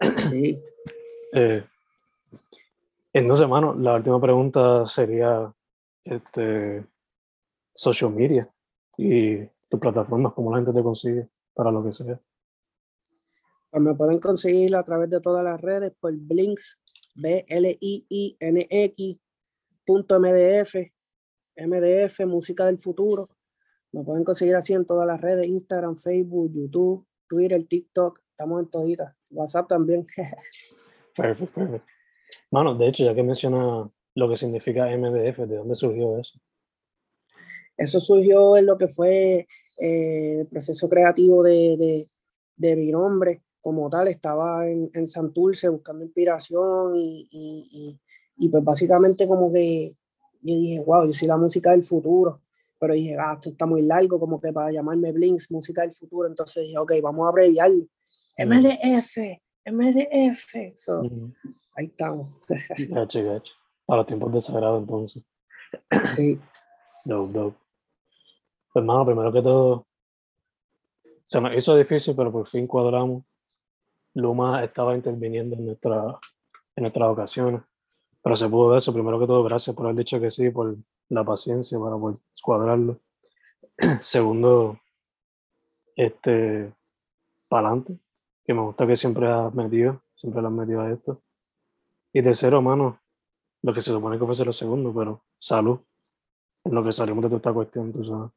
sí. 0.30 0.62
Eh, 1.32 1.64
entonces, 3.12 3.48
mano, 3.48 3.74
la 3.74 3.94
última 3.94 4.20
pregunta 4.20 4.86
sería 4.86 5.52
este, 6.04 6.86
social 7.74 8.12
media 8.12 8.48
y 8.96 9.44
tus 9.68 9.80
plataformas, 9.80 10.32
cómo 10.34 10.50
la 10.50 10.58
gente 10.58 10.72
te 10.72 10.82
consigue 10.82 11.28
para 11.54 11.70
lo 11.70 11.84
que 11.84 11.92
sea. 11.92 12.20
Pues 13.70 13.82
me 13.82 13.94
pueden 13.94 14.18
conseguir 14.18 14.76
a 14.76 14.82
través 14.82 15.08
de 15.10 15.20
todas 15.20 15.44
las 15.44 15.60
redes 15.60 15.92
por 15.98 16.14
Blinks, 16.14 16.80
B-L-I-I-N-X, 17.14 19.18
punto 19.84 20.20
MDF, 20.20 20.74
MDF, 21.56 22.26
Música 22.26 22.66
del 22.66 22.78
Futuro. 22.78 23.28
Me 23.92 24.04
pueden 24.04 24.24
conseguir 24.24 24.56
así 24.56 24.72
en 24.72 24.86
todas 24.86 25.06
las 25.06 25.20
redes, 25.20 25.46
Instagram, 25.46 25.96
Facebook, 25.96 26.50
YouTube, 26.52 27.06
Twitter, 27.28 27.62
TikTok, 27.64 28.20
estamos 28.30 28.62
en 28.62 28.70
toditas. 28.70 29.14
WhatsApp 29.30 29.68
también. 29.68 30.06
Perfecto, 31.14 31.52
perfecto. 31.52 31.91
Mano, 32.50 32.74
de 32.74 32.88
hecho, 32.88 33.04
ya 33.04 33.14
que 33.14 33.22
menciona 33.22 33.90
lo 34.14 34.28
que 34.28 34.36
significa 34.36 34.86
MDF, 34.96 35.38
¿de 35.46 35.56
dónde 35.56 35.74
surgió 35.74 36.18
eso? 36.18 36.38
Eso 37.76 37.98
surgió 37.98 38.56
en 38.56 38.66
lo 38.66 38.76
que 38.76 38.88
fue 38.88 39.46
eh, 39.80 40.36
el 40.40 40.46
proceso 40.46 40.88
creativo 40.88 41.42
de, 41.42 41.76
de, 41.76 42.06
de 42.56 42.76
mi 42.76 42.90
nombre 42.90 43.42
como 43.60 43.88
tal. 43.88 44.08
Estaba 44.08 44.68
en, 44.68 44.90
en 44.92 45.06
Santurce 45.06 45.68
buscando 45.68 46.04
inspiración 46.04 46.96
y, 46.96 47.28
y, 47.30 47.68
y, 47.72 48.00
y 48.36 48.48
pues 48.48 48.62
básicamente 48.62 49.26
como 49.26 49.52
que 49.52 49.96
yo 50.42 50.54
dije, 50.54 50.82
wow, 50.84 51.06
yo 51.06 51.12
soy 51.12 51.28
la 51.28 51.36
música 51.36 51.70
del 51.70 51.82
futuro. 51.82 52.40
Pero 52.78 52.94
dije, 52.94 53.16
ah, 53.16 53.34
esto 53.34 53.50
está 53.50 53.64
muy 53.64 53.82
largo 53.82 54.18
como 54.18 54.40
que 54.40 54.52
para 54.52 54.72
llamarme 54.72 55.12
Blinks, 55.12 55.50
música 55.52 55.82
del 55.82 55.92
futuro. 55.92 56.28
Entonces 56.28 56.64
dije, 56.64 56.78
ok, 56.78 56.92
vamos 57.00 57.26
a 57.26 57.28
abreviarlo. 57.28 57.86
MDF, 58.36 59.18
MDF. 59.66 60.74
So. 60.76 61.02
Ahí 61.74 61.86
estamos. 61.86 62.28
Gacho, 62.88 63.24
gacho. 63.24 63.52
Para 63.86 63.98
los 63.98 64.06
tiempos 64.06 64.32
de 64.32 64.40
sagrado, 64.40 64.78
entonces. 64.78 65.22
sí, 66.14 66.40
Dope, 67.04 67.32
dope. 67.32 67.58
Pues, 68.72 68.84
mano, 68.84 69.04
primero 69.04 69.32
que 69.32 69.42
todo, 69.42 69.86
se 71.24 71.40
nos 71.40 71.54
hizo 71.56 71.74
difícil, 71.76 72.14
pero 72.14 72.30
por 72.30 72.46
fin 72.46 72.66
cuadramos. 72.66 73.24
Luma 74.14 74.62
estaba 74.62 74.94
interviniendo 74.94 75.56
en, 75.56 75.66
nuestra, 75.66 76.18
en 76.76 76.82
nuestras 76.82 77.08
ocasiones, 77.08 77.62
pero 78.22 78.36
se 78.36 78.48
pudo 78.48 78.68
ver 78.68 78.78
eso. 78.78 78.92
Primero 78.92 79.18
que 79.18 79.26
todo, 79.26 79.42
gracias 79.42 79.74
por 79.74 79.86
haber 79.86 79.96
dicho 79.96 80.20
que 80.20 80.30
sí, 80.30 80.50
por 80.50 80.76
la 81.08 81.24
paciencia 81.24 81.78
para 81.78 81.96
poder 81.96 82.18
cuadrarlo. 82.42 83.00
Segundo, 84.02 84.78
este, 85.96 86.72
para 87.48 87.68
adelante, 87.68 87.98
que 88.44 88.54
me 88.54 88.60
gusta 88.60 88.86
que 88.86 88.96
siempre 88.96 89.26
has 89.28 89.54
metido, 89.54 90.02
siempre 90.14 90.42
le 90.42 90.48
has 90.48 90.54
metido 90.54 90.80
a 90.82 90.92
esto. 90.92 91.22
Y 92.12 92.22
tercero, 92.22 92.60
mano, 92.60 93.00
lo 93.62 93.72
que 93.72 93.80
se 93.80 93.90
supone 93.90 94.18
que 94.18 94.26
fuese 94.26 94.44
lo 94.44 94.52
segundo, 94.52 94.92
pero 94.94 95.24
salud 95.38 95.80
en 96.64 96.74
lo 96.74 96.84
que 96.84 96.92
salimos 96.92 97.22
de 97.22 97.28
toda 97.28 97.38
esta 97.38 97.52
cuestión, 97.52 97.92
tú 97.92 98.04
sabes. 98.04 98.30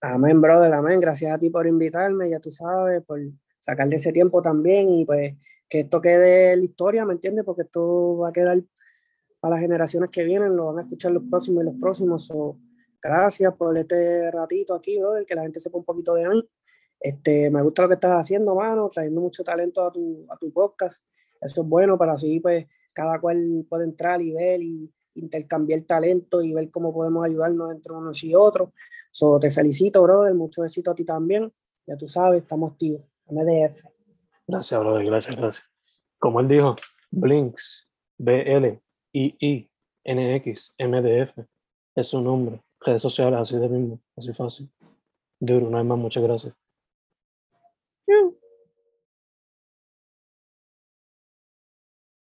Amén, 0.00 0.40
brother, 0.40 0.72
amén. 0.74 1.00
Gracias 1.00 1.32
a 1.32 1.38
ti 1.38 1.50
por 1.50 1.66
invitarme, 1.66 2.30
ya 2.30 2.38
tú 2.38 2.52
sabes, 2.52 3.04
por 3.04 3.20
sacarle 3.58 3.96
ese 3.96 4.12
tiempo 4.12 4.40
también 4.40 4.88
y 4.90 5.04
pues 5.04 5.34
que 5.68 5.80
esto 5.80 6.00
quede 6.00 6.56
la 6.56 6.62
historia, 6.62 7.04
¿me 7.04 7.14
entiendes? 7.14 7.44
Porque 7.44 7.62
esto 7.62 8.18
va 8.18 8.28
a 8.28 8.32
quedar 8.32 8.62
para 9.40 9.56
las 9.56 9.60
generaciones 9.60 10.10
que 10.10 10.24
vienen, 10.24 10.56
lo 10.56 10.66
van 10.66 10.78
a 10.78 10.82
escuchar 10.82 11.12
los 11.12 11.24
próximos 11.28 11.62
y 11.62 11.66
los 11.66 11.74
próximos. 11.80 12.32
gracias 13.02 13.54
por 13.56 13.76
este 13.76 14.30
ratito 14.30 14.74
aquí, 14.74 14.98
brother, 14.98 15.26
que 15.26 15.34
la 15.34 15.42
gente 15.42 15.58
sepa 15.58 15.78
un 15.78 15.84
poquito 15.84 16.14
de 16.14 16.28
mí. 16.28 16.48
Este, 17.00 17.50
me 17.50 17.62
gusta 17.62 17.82
lo 17.82 17.88
que 17.88 17.94
estás 17.94 18.12
haciendo, 18.12 18.54
mano, 18.54 18.88
trayendo 18.88 19.20
mucho 19.20 19.44
talento 19.44 19.86
a 19.86 19.92
tu, 19.92 20.26
a 20.28 20.36
tu 20.36 20.52
podcast. 20.52 21.04
Eso 21.40 21.62
es 21.62 21.68
bueno 21.68 21.96
para 21.96 22.14
así, 22.14 22.40
pues, 22.40 22.66
cada 22.92 23.20
cual 23.20 23.64
puede 23.68 23.84
entrar 23.84 24.20
y 24.20 24.32
ver 24.32 24.60
y 24.62 24.92
intercambiar 25.14 25.82
talento 25.82 26.42
y 26.42 26.52
ver 26.52 26.70
cómo 26.70 26.92
podemos 26.92 27.24
ayudarnos 27.24 27.72
entre 27.72 27.92
unos 27.92 28.22
y 28.24 28.34
otros. 28.34 28.70
So, 29.10 29.38
te 29.38 29.50
felicito, 29.50 30.02
brother. 30.02 30.34
Mucho 30.34 30.64
éxito 30.64 30.90
a 30.90 30.94
ti 30.94 31.04
también. 31.04 31.52
Ya 31.86 31.96
tú 31.96 32.08
sabes, 32.08 32.42
estamos 32.42 32.72
activos. 32.72 33.02
MDF. 33.26 33.84
Gracias, 34.46 34.80
brother. 34.80 35.04
Gracias, 35.04 35.36
gracias. 35.36 35.64
Como 36.18 36.40
él 36.40 36.48
dijo, 36.48 36.76
Blinks, 37.10 37.88
B-L, 38.18 38.80
I-I, 39.12 39.70
N-X, 40.04 40.72
MDF. 40.78 41.38
Es 41.94 42.06
su 42.06 42.20
nombre. 42.20 42.60
Redes 42.80 43.02
sociales, 43.02 43.40
así 43.40 43.56
de 43.56 43.68
mismo. 43.68 44.00
Así 44.16 44.32
fácil. 44.32 44.70
Duro, 45.40 45.68
no 45.70 45.78
hay 45.78 45.84
más. 45.84 45.98
Muchas 45.98 46.22
gracias. 46.22 46.54
Woo. 48.08 48.47